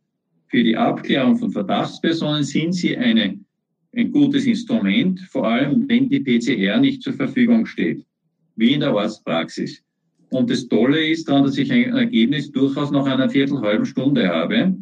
für 0.48 0.64
die 0.64 0.76
Abklärung 0.76 1.38
von 1.38 1.52
Verdachtspersonen 1.52 2.44
sind 2.44 2.74
sie 2.74 2.98
eine 2.98 3.38
ein 3.98 4.12
gutes 4.12 4.46
Instrument, 4.46 5.20
vor 5.22 5.48
allem 5.48 5.88
wenn 5.90 6.08
die 6.08 6.20
PCR 6.20 6.80
nicht 6.80 7.02
zur 7.02 7.14
Verfügung 7.14 7.66
steht, 7.66 8.06
wie 8.56 8.74
in 8.74 8.82
der 8.82 8.92
Arztpraxis. 8.92 9.84
Und 10.30 10.50
das 10.50 10.68
Tolle 10.68 11.10
ist 11.10 11.28
daran, 11.28 11.46
dass 11.46 11.58
ich 11.58 11.72
ein 11.72 11.96
Ergebnis 11.96 12.52
durchaus 12.52 12.92
nach 12.92 13.06
einer 13.06 13.30
Viertel, 13.30 13.60
halben 13.62 13.86
Stunde 13.86 14.28
habe. 14.28 14.78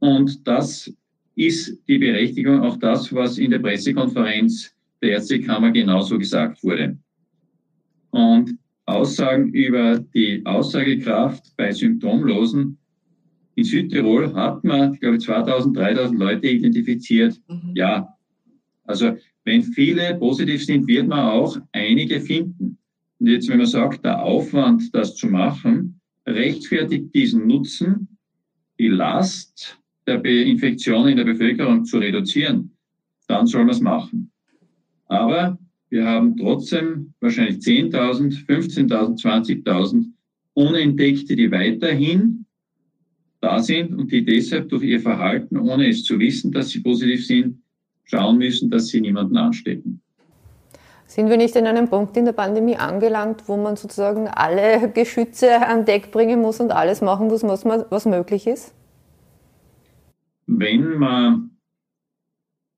Und 0.00 0.46
das 0.46 0.92
ist 1.34 1.78
die 1.88 1.98
Berechtigung, 1.98 2.60
auch 2.60 2.76
das, 2.76 3.12
was 3.12 3.38
in 3.38 3.52
der 3.52 3.60
Pressekonferenz 3.60 4.74
der 5.00 5.10
Ärztekammer 5.12 5.70
genauso 5.70 6.18
gesagt 6.18 6.62
wurde. 6.62 6.98
Und 8.10 8.58
Aussagen 8.86 9.52
über 9.52 9.98
die 10.14 10.44
Aussagekraft 10.44 11.56
bei 11.56 11.70
Symptomlosen 11.70 12.77
in 13.58 13.64
Südtirol 13.64 14.32
hat 14.34 14.62
man, 14.62 14.94
ich 14.94 15.00
glaube, 15.00 15.18
2000, 15.18 15.76
3000 15.76 16.20
Leute 16.20 16.46
identifiziert. 16.46 17.40
Mhm. 17.48 17.72
Ja, 17.74 18.16
also 18.84 19.16
wenn 19.42 19.64
viele 19.64 20.14
positiv 20.14 20.64
sind, 20.64 20.86
wird 20.86 21.08
man 21.08 21.18
auch 21.30 21.58
einige 21.72 22.20
finden. 22.20 22.78
Und 23.18 23.26
jetzt, 23.26 23.48
wenn 23.48 23.58
man 23.58 23.66
sagt, 23.66 24.04
der 24.04 24.22
Aufwand, 24.22 24.94
das 24.94 25.16
zu 25.16 25.26
machen, 25.26 26.00
rechtfertigt 26.24 27.12
diesen 27.12 27.48
Nutzen, 27.48 28.06
die 28.78 28.86
Last 28.86 29.76
der 30.06 30.24
Infektion 30.24 31.08
in 31.08 31.16
der 31.16 31.24
Bevölkerung 31.24 31.84
zu 31.84 31.98
reduzieren, 31.98 32.70
dann 33.26 33.48
soll 33.48 33.62
man 33.62 33.74
es 33.74 33.80
machen. 33.80 34.30
Aber 35.06 35.58
wir 35.90 36.06
haben 36.06 36.36
trotzdem 36.36 37.12
wahrscheinlich 37.18 37.56
10.000, 37.56 38.46
15.000, 38.46 39.20
20.000 39.64 40.04
Unentdeckte, 40.54 41.34
die 41.34 41.50
weiterhin 41.50 42.37
da 43.40 43.60
sind 43.60 43.94
und 43.94 44.10
die 44.10 44.24
deshalb 44.24 44.68
durch 44.68 44.82
ihr 44.82 45.00
Verhalten, 45.00 45.56
ohne 45.58 45.88
es 45.88 46.04
zu 46.04 46.18
wissen, 46.18 46.50
dass 46.52 46.70
sie 46.70 46.80
positiv 46.80 47.26
sind, 47.26 47.62
schauen 48.04 48.38
müssen, 48.38 48.70
dass 48.70 48.88
sie 48.88 49.00
niemanden 49.00 49.36
anstecken. 49.36 50.00
Sind 51.06 51.30
wir 51.30 51.38
nicht 51.38 51.56
in 51.56 51.66
einem 51.66 51.88
Punkt 51.88 52.16
in 52.16 52.26
der 52.26 52.32
Pandemie 52.32 52.76
angelangt, 52.76 53.44
wo 53.46 53.56
man 53.56 53.76
sozusagen 53.76 54.28
alle 54.28 54.90
Geschütze 54.92 55.66
an 55.66 55.86
Deck 55.86 56.10
bringen 56.10 56.40
muss 56.40 56.60
und 56.60 56.70
alles 56.70 57.00
machen 57.00 57.28
muss, 57.28 57.42
was, 57.44 57.64
was 57.64 58.04
möglich 58.04 58.46
ist? 58.46 58.74
Wenn 60.46 60.98
man 60.98 61.50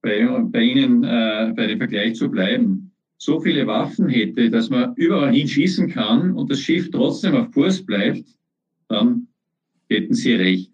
bei, 0.03 0.27
bei 0.44 0.61
Ihnen 0.61 1.05
äh, 1.05 1.53
bei 1.57 1.66
dem 1.66 1.79
Vergleich 1.79 2.14
zu 2.14 2.31
bleiben, 2.31 2.92
so 3.16 3.40
viele 3.40 3.66
Waffen 3.66 4.09
hätte, 4.09 4.49
dass 4.49 4.70
man 4.70 4.94
überall 4.94 5.33
hinschießen 5.33 5.90
kann 5.90 6.33
und 6.33 6.51
das 6.51 6.61
Schiff 6.61 6.90
trotzdem 6.90 7.35
auf 7.35 7.51
Kurs 7.53 7.85
bleibt, 7.85 8.25
dann 8.88 9.27
hätten 9.90 10.14
Sie 10.14 10.35
recht. 10.35 10.72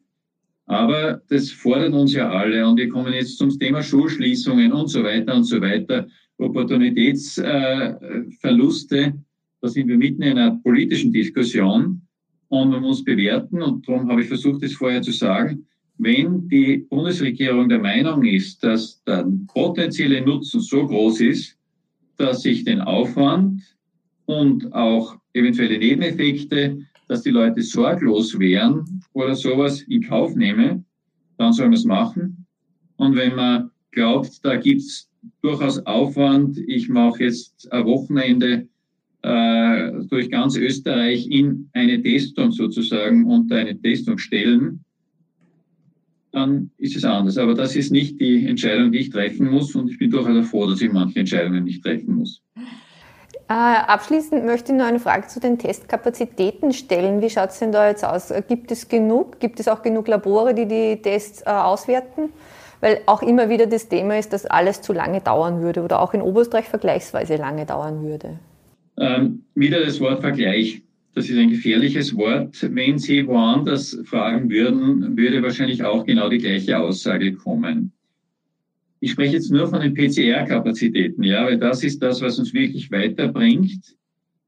Aber 0.67 1.23
das 1.29 1.51
fordert 1.51 1.95
uns 1.95 2.13
ja 2.13 2.31
alle 2.31 2.69
und 2.69 2.77
wir 2.77 2.89
kommen 2.89 3.13
jetzt 3.13 3.39
zum 3.39 3.57
Thema 3.59 3.83
Schulschließungen 3.83 4.73
und 4.73 4.89
so 4.89 5.03
weiter 5.05 5.35
und 5.35 5.45
so 5.45 5.61
weiter, 5.61 6.07
Opportunitätsverluste. 6.39 8.99
Äh, 8.99 9.13
da 9.61 9.69
sind 9.69 9.89
wir 9.89 9.97
mitten 9.97 10.23
in 10.23 10.39
einer 10.39 10.59
politischen 10.63 11.13
Diskussion 11.13 12.03
und 12.49 12.71
man 12.71 12.83
muss 12.83 13.05
bewerten 13.05 13.63
und 13.63 13.89
darum 13.89 14.11
habe 14.11 14.23
ich 14.23 14.29
versucht, 14.29 14.65
es 14.65 14.75
vorher 14.75 15.03
zu 15.03 15.13
sagen, 15.13 15.67
wenn 15.99 16.49
die 16.49 16.79
Bundesregierung 16.79 17.69
der 17.69 17.79
Meinung 17.79 18.25
ist, 18.25 18.63
dass 18.63 19.03
der 19.05 19.27
potenzielle 19.47 20.21
Nutzen 20.21 20.61
so 20.61 20.87
groß 20.87 21.21
ist, 21.21 21.57
dass 22.19 22.43
sich 22.43 22.65
den 22.65 22.81
Aufwand 22.81 23.63
und 24.27 24.73
auch 24.73 25.17
eventuelle 25.33 25.79
Nebeneffekte 25.79 26.79
dass 27.09 27.23
die 27.23 27.31
Leute 27.31 27.63
sorglos 27.63 28.39
wären 28.39 29.03
oder 29.13 29.35
sowas 29.35 29.83
in 29.83 30.03
Kauf 30.03 30.35
nehmen, 30.35 30.85
dann 31.39 31.53
soll 31.53 31.67
man 31.67 31.75
es 31.75 31.85
machen. 31.85 32.47
Und 32.97 33.17
wenn 33.17 33.35
man 33.35 33.71
glaubt, 33.93 34.45
da 34.45 34.57
gibt's 34.57 35.11
durchaus 35.43 35.85
Aufwand, 35.87 36.59
ich 36.59 36.89
mache 36.89 37.25
jetzt 37.25 37.71
ein 37.73 37.85
Wochenende 37.85 38.69
äh, 39.23 39.93
durch 40.09 40.31
ganz 40.31 40.57
Österreich 40.57 41.27
in 41.29 41.69
eine 41.73 42.01
Testung 42.03 42.53
sozusagen 42.53 43.25
unter 43.27 43.57
eine 43.57 43.81
Testung 43.81 44.19
stellen, 44.19 44.85
dann 46.33 46.71
ist 46.77 46.97
es 46.97 47.05
anders. 47.05 47.39
Aber 47.39 47.55
das 47.55 47.77
ist 47.77 47.91
nicht 47.91 48.21
die 48.21 48.47
Entscheidung, 48.47 48.93
die 48.93 48.99
ich 48.99 49.11
treffen 49.11 49.51
muss 49.51 49.75
und 49.75 49.91
ich 49.91 49.99
bin 49.99 50.11
durchaus 50.11 50.49
froh, 50.49 50.67
dass 50.67 50.83
ich 50.83 50.93
manche 50.93 51.21
Entscheidungen 51.21 51.65
nicht 51.65 51.83
treffen 51.83 52.17
muss. 52.17 52.43
Äh, 53.49 53.53
abschließend 53.53 54.45
möchte 54.45 54.73
ich 54.73 54.79
noch 54.79 54.87
eine 54.87 54.99
Frage 54.99 55.29
zu 55.29 55.39
den 55.39 55.57
Testkapazitäten 55.57 56.73
stellen. 56.73 57.23
Wie 57.23 57.31
schaut 57.31 57.51
es 57.51 57.61
denn 57.61 57.71
da 57.71 57.89
jetzt 57.89 58.05
aus? 58.05 58.33
Gibt 58.49 58.73
es 58.73 58.89
genug? 58.89 59.39
Gibt 59.39 59.61
es 59.61 59.69
auch 59.69 59.83
genug 59.83 60.09
Labore, 60.09 60.53
die 60.53 60.67
die 60.67 61.01
Tests 61.01 61.43
äh, 61.43 61.51
auswerten? 61.51 62.31
Weil 62.81 63.01
auch 63.07 63.23
immer 63.23 63.49
wieder 63.49 63.67
das 63.67 63.89
Thema 63.89 64.19
ist, 64.19 64.33
dass 64.33 64.47
alles 64.47 64.83
zu 64.83 64.93
lange 64.93 65.21
dauern 65.21 65.61
würde 65.61 65.83
oder 65.83 66.03
auch 66.03 66.13
in 66.13 66.23
Oberösterreich 66.23 66.67
vergleichsweise 66.69 67.37
lange 67.37 67.67
dauern 67.67 68.03
würde. 68.03 68.39
Ähm, 68.99 69.45
wieder 69.55 69.85
das 69.85 70.01
Wort 70.01 70.23
Vergleich. 70.23 70.83
Das 71.15 71.31
ist 71.31 71.39
ein 71.39 71.51
gefährliches 71.51 72.17
Wort. 72.17 72.57
Wenn 72.75 72.99
Sie 72.99 73.27
woanders 73.27 73.97
fragen 74.05 74.51
würden, 74.51 75.17
würde 75.17 75.43
wahrscheinlich 75.43 75.83
auch 75.85 76.05
genau 76.05 76.29
die 76.29 76.39
gleiche 76.39 76.79
Aussage 76.79 77.33
kommen. 77.33 77.93
Ich 79.01 79.13
spreche 79.13 79.35
jetzt 79.35 79.51
nur 79.51 79.69
von 79.69 79.81
den 79.81 79.95
PCR-Kapazitäten, 79.95 81.23
ja, 81.23 81.45
weil 81.45 81.59
das 81.59 81.85
ist 81.85 82.03
das, 82.03 82.23
was 82.23 82.39
uns 82.39 82.55
wirklich 82.55 82.91
weiterbringt, 82.91 83.97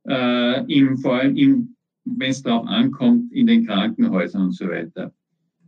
äh, 0.09 0.65
im, 0.73 0.97
vor 0.99 1.17
allem 1.17 1.75
wenn 2.05 2.31
es 2.31 2.43
darauf 2.43 2.67
ankommt, 2.67 3.33
in 3.33 3.47
den 3.47 3.67
Krankenhäusern 3.67 4.45
und 4.45 4.53
so 4.53 4.69
weiter. 4.69 5.13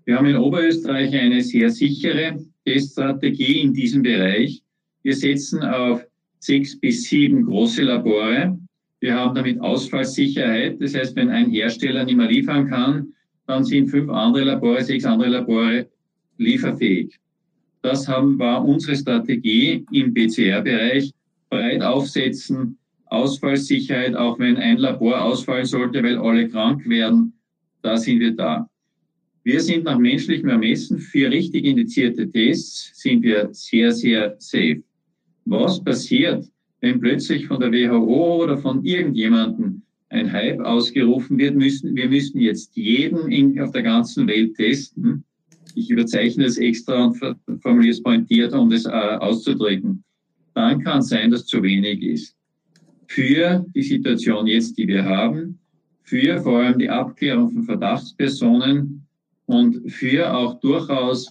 Wir 0.05 0.16
haben 0.16 0.27
in 0.27 0.37
Oberösterreich 0.37 1.14
eine 1.14 1.43
sehr 1.43 1.71
sichere 1.71 2.38
Teststrategie 2.64 3.61
in 3.61 3.75
diesem 3.75 4.03
Bereich. 4.03 4.62
Wir 5.03 5.14
setzen 5.14 5.62
auf 5.62 6.05
sechs 6.38 6.79
bis 6.79 7.05
sieben 7.05 7.45
große 7.45 7.83
Labore. 7.83 8.59
Wir 9.01 9.14
haben 9.14 9.35
damit 9.35 9.61
Ausfallsicherheit. 9.61 10.81
Das 10.81 10.95
heißt, 10.95 11.14
wenn 11.16 11.29
ein 11.29 11.51
Hersteller 11.51 12.05
nicht 12.05 12.16
mehr 12.16 12.29
liefern 12.29 12.69
kann, 12.69 13.12
dann 13.47 13.64
sind 13.64 13.88
fünf 13.88 14.11
andere 14.11 14.45
Labore, 14.45 14.83
sechs 14.83 15.05
andere 15.05 15.29
Labore 15.29 15.88
lieferfähig. 16.38 17.19
Das 17.83 18.07
haben, 18.09 18.38
war 18.38 18.64
unsere 18.64 18.97
Strategie 18.97 19.85
im 19.90 20.12
PCR-Bereich. 20.12 21.12
Breit 21.49 21.83
aufsetzen, 21.83 22.79
Ausfallsicherheit, 23.07 24.14
auch 24.14 24.38
wenn 24.38 24.57
ein 24.57 24.79
Labor 24.79 25.21
ausfallen 25.21 25.66
sollte, 25.66 26.03
weil 26.03 26.16
alle 26.16 26.49
krank 26.49 26.88
werden, 26.88 27.33
da 27.83 27.97
sind 27.97 28.21
wir 28.21 28.33
da. 28.33 28.69
Wir 29.43 29.61
sind 29.61 29.85
nach 29.85 29.99
menschlichem 29.99 30.49
Ermessen 30.49 30.99
für 30.99 31.31
richtig 31.31 31.64
indizierte 31.64 32.31
Tests 32.31 32.93
sind 32.95 33.23
wir 33.23 33.49
sehr, 33.53 33.90
sehr 33.90 34.37
safe. 34.38 34.83
Was 35.45 35.83
passiert, 35.83 36.47
wenn 36.81 37.01
plötzlich 37.01 37.47
von 37.47 37.59
der 37.59 37.73
WHO 37.73 38.45
oder 38.45 38.59
von 38.59 38.85
irgendjemandem 38.85 39.83
ein 40.11 40.31
Hype 40.31 40.61
ausgerufen 40.61 41.38
wird, 41.38 41.57
müssen, 41.57 41.97
wir 41.97 42.09
müssen 42.09 42.38
jetzt 42.38 42.77
jeden 42.77 43.31
in, 43.33 43.59
auf 43.61 43.73
der 43.73 43.83
ganzen 43.83 44.27
Welt 44.29 44.55
testen 44.55 45.25
ich 45.76 45.90
überzeichne 45.90 46.44
es 46.44 46.59
extra 46.59 47.04
und 47.04 47.16
formuliere 47.62 47.92
es 47.92 48.02
pointiert, 48.02 48.52
um 48.52 48.70
das 48.70 48.87
äh, 48.87 48.88
auszudrücken, 48.88 50.04
dann 50.54 50.83
kann 50.83 50.98
es 50.98 51.09
sein, 51.09 51.30
dass 51.30 51.46
zu 51.46 51.62
wenig 51.62 52.02
ist. 52.02 52.37
Für 53.06 53.64
die 53.74 53.83
Situation 53.83 54.46
jetzt, 54.46 54.78
die 54.78 54.87
wir 54.87 55.04
haben, 55.04 55.59
für 56.02 56.40
vor 56.40 56.59
allem 56.61 56.78
die 56.78 56.88
Abklärung 56.88 57.50
von 57.50 57.64
Verdachtspersonen 57.64 59.06
und 59.46 59.90
für 59.90 60.33
auch 60.33 60.61
durchaus 60.61 61.28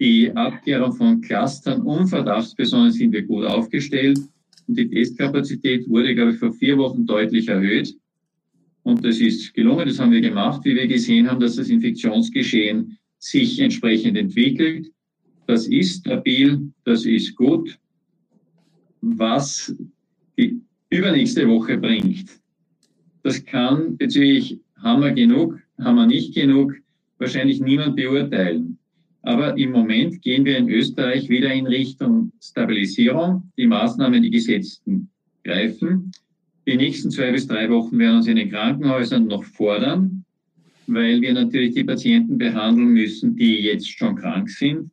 die 0.00 0.32
Abklärung 0.32 0.92
von 0.94 1.20
Clustern 1.20 1.82
um 1.82 2.06
Verdachtspersonen 2.06 2.90
sind 2.90 3.12
wir 3.12 3.22
gut 3.22 3.44
aufgestellt. 3.44 4.18
Und 4.66 4.78
die 4.78 4.88
Testkapazität 4.88 5.88
wurde, 5.88 6.14
glaube 6.14 6.32
ich, 6.32 6.38
vor 6.38 6.52
vier 6.52 6.76
Wochen 6.78 7.06
deutlich 7.06 7.48
erhöht. 7.48 7.94
Und 8.82 9.04
das 9.04 9.20
ist 9.20 9.54
gelungen, 9.54 9.86
das 9.86 10.00
haben 10.00 10.10
wir 10.10 10.20
gemacht, 10.20 10.64
wie 10.64 10.74
wir 10.74 10.86
gesehen 10.86 11.30
haben, 11.30 11.40
dass 11.40 11.56
das 11.56 11.68
Infektionsgeschehen 11.68 12.98
sich 13.22 13.60
entsprechend 13.60 14.18
entwickelt. 14.18 14.90
Das 15.46 15.66
ist 15.66 16.00
stabil, 16.00 16.72
das 16.84 17.04
ist 17.04 17.36
gut. 17.36 17.78
Was 19.00 19.74
die 20.36 20.60
übernächste 20.90 21.48
Woche 21.48 21.78
bringt, 21.78 22.26
das 23.22 23.44
kann 23.44 23.96
bezüglich 23.96 24.58
haben 24.76 25.02
wir 25.02 25.12
genug, 25.12 25.60
haben 25.78 25.96
wir 25.96 26.06
nicht 26.06 26.34
genug, 26.34 26.74
wahrscheinlich 27.18 27.60
niemand 27.60 27.94
beurteilen. 27.94 28.78
Aber 29.22 29.56
im 29.56 29.70
Moment 29.70 30.20
gehen 30.22 30.44
wir 30.44 30.58
in 30.58 30.68
Österreich 30.68 31.28
wieder 31.28 31.52
in 31.52 31.68
Richtung 31.68 32.32
Stabilisierung. 32.40 33.52
Die 33.56 33.68
Maßnahmen, 33.68 34.20
die 34.20 34.30
gesetzten, 34.30 35.08
greifen. 35.44 36.10
Die 36.66 36.76
nächsten 36.76 37.10
zwei 37.12 37.30
bis 37.30 37.46
drei 37.46 37.70
Wochen 37.70 37.98
werden 38.00 38.16
uns 38.16 38.26
in 38.26 38.36
den 38.36 38.50
Krankenhäusern 38.50 39.28
noch 39.28 39.44
fordern 39.44 40.21
weil 40.94 41.20
wir 41.20 41.32
natürlich 41.32 41.74
die 41.74 41.84
Patienten 41.84 42.38
behandeln 42.38 42.88
müssen, 42.88 43.36
die 43.36 43.60
jetzt 43.60 43.88
schon 43.88 44.16
krank 44.16 44.50
sind. 44.50 44.90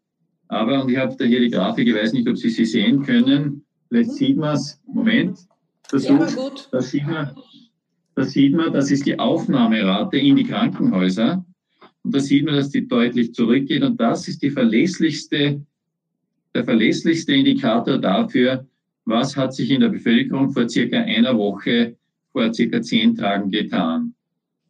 Aber, 0.47 0.83
und 0.83 0.91
ich 0.91 0.97
habe 0.97 1.15
da 1.17 1.25
hier 1.25 1.39
die 1.39 1.49
Grafik, 1.49 1.87
ich 1.87 1.95
weiß 1.95 2.13
nicht, 2.13 2.27
ob 2.27 2.37
Sie 2.37 2.49
sie 2.49 2.65
sehen 2.65 3.03
können. 3.03 3.63
Vielleicht 3.87 4.11
sieht 4.11 4.37
man 4.37 4.55
es. 4.55 4.81
Moment. 4.87 5.37
Versuch, 5.87 6.19
ja, 6.19 6.25
gut. 6.25 6.69
Da 6.71 6.81
sieht 6.81 7.07
man, 7.07 7.35
da 8.15 8.23
sieht 8.23 8.55
man, 8.55 8.73
das 8.73 8.91
ist 8.91 9.05
die 9.05 9.17
Aufnahmerate 9.17 10.17
in 10.17 10.35
die 10.35 10.43
Krankenhäuser. 10.43 11.45
Und 12.03 12.15
da 12.15 12.19
sieht 12.19 12.45
man, 12.45 12.55
dass 12.55 12.69
die 12.69 12.87
deutlich 12.87 13.33
zurückgeht. 13.33 13.83
Und 13.83 13.99
das 13.99 14.27
ist 14.27 14.41
die 14.41 14.49
verlässlichste, 14.49 15.61
der 16.55 16.63
verlässlichste 16.63 17.33
Indikator 17.33 17.97
dafür, 17.97 18.67
was 19.05 19.35
hat 19.37 19.53
sich 19.53 19.71
in 19.71 19.81
der 19.81 19.89
Bevölkerung 19.89 20.51
vor 20.51 20.67
circa 20.69 20.97
einer 20.97 21.37
Woche, 21.37 21.95
vor 22.31 22.53
circa 22.53 22.81
zehn 22.81 23.15
Tagen 23.15 23.49
getan. 23.49 24.13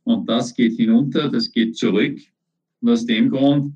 Und 0.09 0.27
das 0.27 0.55
geht 0.55 0.73
hinunter, 0.73 1.29
das 1.29 1.51
geht 1.51 1.77
zurück. 1.77 2.17
Und 2.81 2.89
aus 2.89 3.05
dem 3.05 3.29
Grund, 3.29 3.75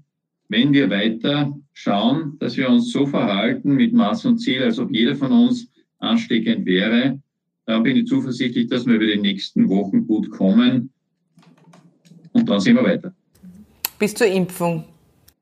wenn 0.49 0.73
wir 0.73 0.89
weiter 0.89 1.55
schauen, 1.73 2.39
dass 2.39 2.57
wir 2.57 2.67
uns 2.71 2.91
so 2.91 3.05
verhalten 3.05 3.75
mit 3.75 3.93
Maß 3.93 4.25
und 4.25 4.39
Ziel, 4.39 4.63
als 4.63 4.79
ob 4.79 4.91
jeder 4.91 5.15
von 5.15 5.31
uns 5.31 5.69
ansteckend 5.99 6.65
wäre, 6.65 7.21
dann 7.67 7.83
bin 7.83 7.97
ich 7.97 8.07
zuversichtlich, 8.07 8.65
dass 8.65 8.87
wir 8.87 8.95
über 8.95 9.05
die 9.05 9.19
nächsten 9.19 9.69
Wochen 9.69 10.07
gut 10.07 10.31
kommen. 10.31 10.89
Und 12.31 12.49
dann 12.49 12.59
sehen 12.59 12.77
wir 12.77 12.83
weiter. 12.83 13.13
Bis 13.99 14.15
zur 14.15 14.25
Impfung. 14.25 14.85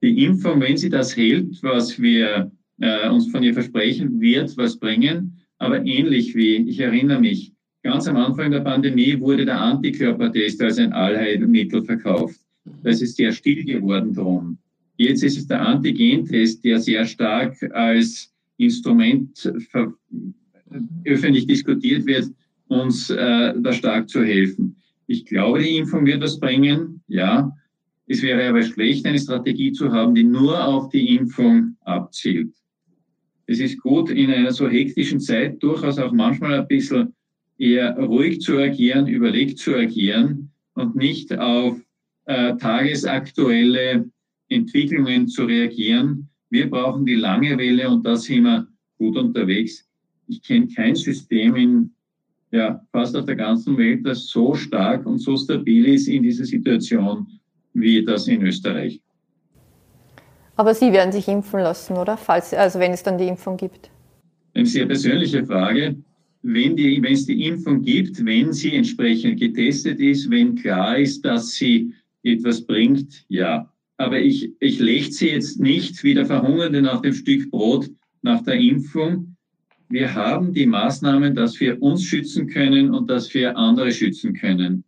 Die 0.01 0.25
Impfung, 0.25 0.59
wenn 0.59 0.75
sie 0.75 0.89
das 0.89 1.15
hält, 1.15 1.63
was 1.63 2.01
wir 2.01 2.51
äh, 2.81 3.07
uns 3.07 3.31
von 3.31 3.43
ihr 3.43 3.53
versprechen, 3.53 4.19
wird 4.19 4.57
was 4.57 4.77
bringen. 4.77 5.37
Aber 5.57 5.85
ähnlich 5.85 6.35
wie, 6.35 6.57
ich 6.67 6.81
erinnere 6.81 7.21
mich, 7.21 7.53
Ganz 7.83 8.07
am 8.07 8.15
Anfang 8.15 8.51
der 8.51 8.59
Pandemie 8.59 9.19
wurde 9.19 9.45
der 9.45 9.59
Antikörpertest 9.59 10.61
als 10.61 10.77
ein 10.77 10.93
Allheilmittel 10.93 11.83
verkauft. 11.83 12.39
Das 12.83 13.01
ist 13.01 13.17
sehr 13.17 13.31
still 13.31 13.63
geworden 13.65 14.13
drum. 14.13 14.57
Jetzt 14.97 15.23
ist 15.23 15.37
es 15.37 15.47
der 15.47 15.65
Antigentest, 15.65 16.63
der 16.63 16.79
sehr 16.79 17.05
stark 17.05 17.57
als 17.73 18.31
Instrument 18.57 19.51
öffentlich 21.05 21.47
diskutiert 21.47 22.05
wird, 22.05 22.29
uns 22.67 23.09
äh, 23.09 23.53
da 23.57 23.73
stark 23.73 24.09
zu 24.09 24.23
helfen. 24.23 24.75
Ich 25.07 25.25
glaube, 25.25 25.59
die 25.59 25.77
Impfung 25.77 26.05
wird 26.05 26.21
das 26.21 26.39
bringen, 26.39 27.01
ja. 27.07 27.51
Es 28.07 28.21
wäre 28.21 28.47
aber 28.47 28.61
schlecht, 28.61 29.05
eine 29.05 29.19
Strategie 29.19 29.71
zu 29.71 29.91
haben, 29.91 30.13
die 30.13 30.23
nur 30.23 30.63
auf 30.63 30.89
die 30.89 31.15
Impfung 31.15 31.75
abzielt. 31.81 32.53
Es 33.47 33.59
ist 33.59 33.79
gut, 33.81 34.09
in 34.11 34.29
einer 34.29 34.51
so 34.51 34.69
hektischen 34.69 35.19
Zeit 35.19 35.61
durchaus 35.63 35.97
auch 35.97 36.11
manchmal 36.11 36.59
ein 36.59 36.67
bisschen 36.67 37.13
eher 37.61 37.95
ruhig 37.97 38.41
zu 38.41 38.57
agieren, 38.57 39.07
überlegt 39.07 39.59
zu 39.59 39.75
agieren 39.75 40.51
und 40.73 40.95
nicht 40.95 41.37
auf 41.37 41.79
äh, 42.25 42.55
tagesaktuelle 42.57 44.09
Entwicklungen 44.49 45.27
zu 45.27 45.45
reagieren. 45.45 46.27
Wir 46.49 46.69
brauchen 46.69 47.05
die 47.05 47.15
lange 47.15 47.57
Welle 47.57 47.87
und 47.89 48.05
da 48.05 48.15
sind 48.15 48.43
wir 48.43 48.67
gut 48.97 49.15
unterwegs. 49.15 49.87
Ich 50.27 50.41
kenne 50.41 50.67
kein 50.67 50.95
System 50.95 51.55
in 51.55 51.91
ja, 52.51 52.81
fast 52.91 53.15
auf 53.15 53.25
der 53.25 53.35
ganzen 53.35 53.77
Welt, 53.77 54.05
das 54.05 54.27
so 54.27 54.55
stark 54.55 55.05
und 55.05 55.19
so 55.19 55.37
stabil 55.37 55.85
ist 55.85 56.07
in 56.07 56.23
dieser 56.23 56.43
Situation 56.43 57.27
wie 57.73 58.03
das 58.03 58.27
in 58.27 58.41
Österreich. 58.41 58.99
Aber 60.57 60.73
Sie 60.73 60.91
werden 60.91 61.13
sich 61.13 61.27
impfen 61.29 61.61
lassen, 61.61 61.95
oder? 61.95 62.17
Falls, 62.17 62.53
also 62.53 62.79
wenn 62.79 62.91
es 62.91 63.03
dann 63.03 63.17
die 63.17 63.27
Impfung 63.27 63.55
gibt. 63.55 63.89
Eine 64.53 64.65
sehr 64.65 64.85
persönliche 64.85 65.45
Frage 65.45 65.95
wenn, 66.43 66.75
die, 66.75 67.01
wenn 67.01 67.13
es 67.13 67.25
die 67.25 67.45
Impfung 67.45 67.81
gibt, 67.81 68.23
wenn 68.25 68.53
sie 68.53 68.73
entsprechend 68.73 69.39
getestet 69.39 69.99
ist, 69.99 70.29
wenn 70.29 70.55
klar 70.55 70.97
ist, 70.97 71.23
dass 71.23 71.51
sie 71.51 71.93
etwas 72.23 72.65
bringt, 72.65 73.25
ja. 73.29 73.71
Aber 73.97 74.19
ich, 74.19 74.51
ich 74.59 74.79
sie 75.15 75.29
jetzt 75.29 75.59
nicht 75.59 76.03
wie 76.03 76.15
der 76.15 76.25
Verhungernde 76.25 76.81
nach 76.81 77.01
dem 77.01 77.13
Stück 77.13 77.51
Brot 77.51 77.89
nach 78.23 78.43
der 78.43 78.55
Impfung. 78.55 79.35
Wir 79.89 80.15
haben 80.15 80.53
die 80.53 80.65
Maßnahmen, 80.65 81.35
dass 81.35 81.59
wir 81.59 81.81
uns 81.81 82.03
schützen 82.03 82.47
können 82.47 82.91
und 82.91 83.09
dass 83.09 83.31
wir 83.33 83.55
andere 83.57 83.91
schützen 83.91 84.33
können. 84.33 84.83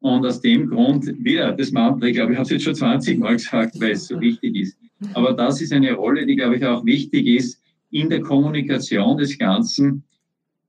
Und 0.00 0.26
aus 0.26 0.40
dem 0.40 0.68
Grund, 0.68 1.06
wieder 1.24 1.52
das 1.52 1.70
Mantra, 1.70 2.08
ich 2.08 2.14
glaube, 2.14 2.32
ich 2.32 2.38
habe 2.38 2.44
es 2.44 2.50
jetzt 2.50 2.64
schon 2.64 2.74
20 2.74 3.20
Mal 3.20 3.34
gesagt, 3.34 3.80
weil 3.80 3.92
es 3.92 4.08
so 4.08 4.20
wichtig 4.20 4.56
ist. 4.56 4.76
Aber 5.14 5.32
das 5.32 5.60
ist 5.60 5.72
eine 5.72 5.92
Rolle, 5.92 6.26
die, 6.26 6.36
glaube 6.36 6.56
ich, 6.56 6.64
auch 6.64 6.84
wichtig 6.84 7.26
ist 7.26 7.62
in 7.90 8.10
der 8.10 8.20
Kommunikation 8.20 9.16
des 9.16 9.38
Ganzen 9.38 10.02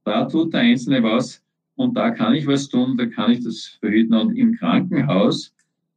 da 0.04 0.26
tut 0.26 0.54
der 0.54 0.62
Einzelne 0.62 1.04
was 1.04 1.42
und 1.76 1.96
da 1.96 2.12
kann 2.12 2.36
ich 2.36 2.48
was 2.48 2.70
tun, 2.70 2.98
da 2.98 3.06
kann 3.06 3.32
ich 3.32 3.44
das 3.44 3.78
verhüten. 3.80 4.14
Und 4.16 4.36
im 4.36 4.56
Krankenhaus 4.56 5.54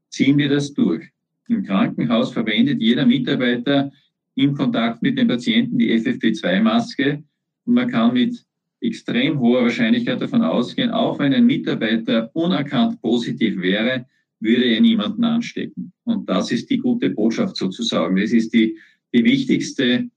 ziehen 0.08 0.38
wir 0.38 0.48
das 0.48 0.72
durch. 0.72 1.10
Im 1.48 1.62
Krankenhaus 1.62 2.32
verwendet 2.32 2.80
jeder 2.80 3.06
Mitarbeiter 3.06 3.92
im 4.34 4.54
Kontakt 4.54 5.02
mit 5.02 5.18
den 5.18 5.28
Patienten 5.28 5.78
die 5.78 5.92
FFP2-Maske 5.92 7.22
und 7.64 7.74
man 7.74 7.88
kann 7.88 8.14
mit 8.14 8.44
extrem 8.80 9.40
hoher 9.40 9.62
Wahrscheinlichkeit 9.62 10.20
davon 10.20 10.42
ausgehen, 10.42 10.90
auch 10.90 11.18
wenn 11.18 11.32
ein 11.32 11.46
Mitarbeiter 11.46 12.30
unerkannt 12.34 13.00
positiv 13.00 13.60
wäre, 13.60 14.06
würde 14.40 14.64
er 14.64 14.80
niemanden 14.80 15.24
anstecken. 15.24 15.92
Und 16.04 16.28
das 16.28 16.52
ist 16.52 16.70
die 16.70 16.76
gute 16.78 17.10
Botschaft 17.10 17.56
sozusagen. 17.56 18.16
Das 18.16 18.32
ist 18.32 18.52
die, 18.52 18.76
die 19.14 19.24
wichtigste 19.24 20.10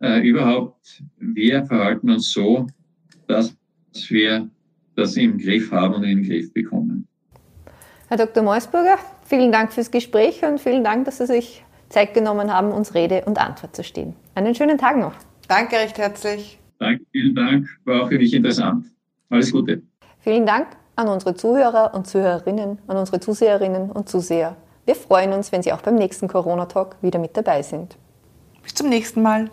äh, 0.00 0.26
überhaupt. 0.26 1.02
Wir 1.18 1.64
verhalten 1.64 2.10
uns 2.10 2.30
so, 2.30 2.68
dass 3.26 3.56
wir 4.08 4.48
das 4.96 5.16
im 5.16 5.38
Griff 5.38 5.70
haben 5.72 5.94
und 5.94 6.04
in 6.04 6.22
den 6.22 6.28
Griff 6.28 6.52
bekommen. 6.52 7.06
Herr 8.08 8.18
Dr. 8.18 8.42
Meusburger, 8.42 8.98
vielen 9.24 9.50
Dank 9.50 9.72
fürs 9.72 9.90
Gespräch 9.90 10.44
und 10.44 10.60
vielen 10.60 10.84
Dank, 10.84 11.06
dass 11.06 11.18
Sie 11.18 11.26
sich 11.26 11.64
Zeit 11.88 12.14
genommen 12.14 12.52
haben, 12.52 12.70
uns 12.70 12.94
Rede 12.94 13.24
und 13.24 13.38
Antwort 13.38 13.74
zu 13.74 13.82
stehen. 13.84 14.14
Einen 14.34 14.54
schönen 14.54 14.78
Tag 14.78 14.96
noch. 14.96 15.14
Danke 15.48 15.76
recht 15.76 15.98
herzlich. 15.98 16.58
Danke, 16.78 17.04
vielen 17.12 17.34
Dank. 17.34 17.68
War 17.84 18.02
auch 18.02 18.08
für 18.08 18.18
mich 18.18 18.34
interessant. 18.34 18.86
Alles 19.30 19.52
Gute. 19.52 19.82
Vielen 20.20 20.46
Dank 20.46 20.68
an 20.96 21.08
unsere 21.08 21.34
Zuhörer 21.34 21.94
und 21.94 22.06
Zuhörerinnen, 22.06 22.78
an 22.86 22.96
unsere 22.96 23.20
Zuseherinnen 23.20 23.90
und 23.90 24.08
Zuseher. 24.08 24.56
Wir 24.86 24.94
freuen 24.94 25.32
uns, 25.32 25.50
wenn 25.50 25.62
Sie 25.62 25.72
auch 25.72 25.80
beim 25.80 25.94
nächsten 25.96 26.28
Corona-Talk 26.28 26.96
wieder 27.02 27.18
mit 27.18 27.36
dabei 27.36 27.62
sind. 27.62 27.96
Bis 28.62 28.74
zum 28.74 28.88
nächsten 28.88 29.22
Mal. 29.22 29.50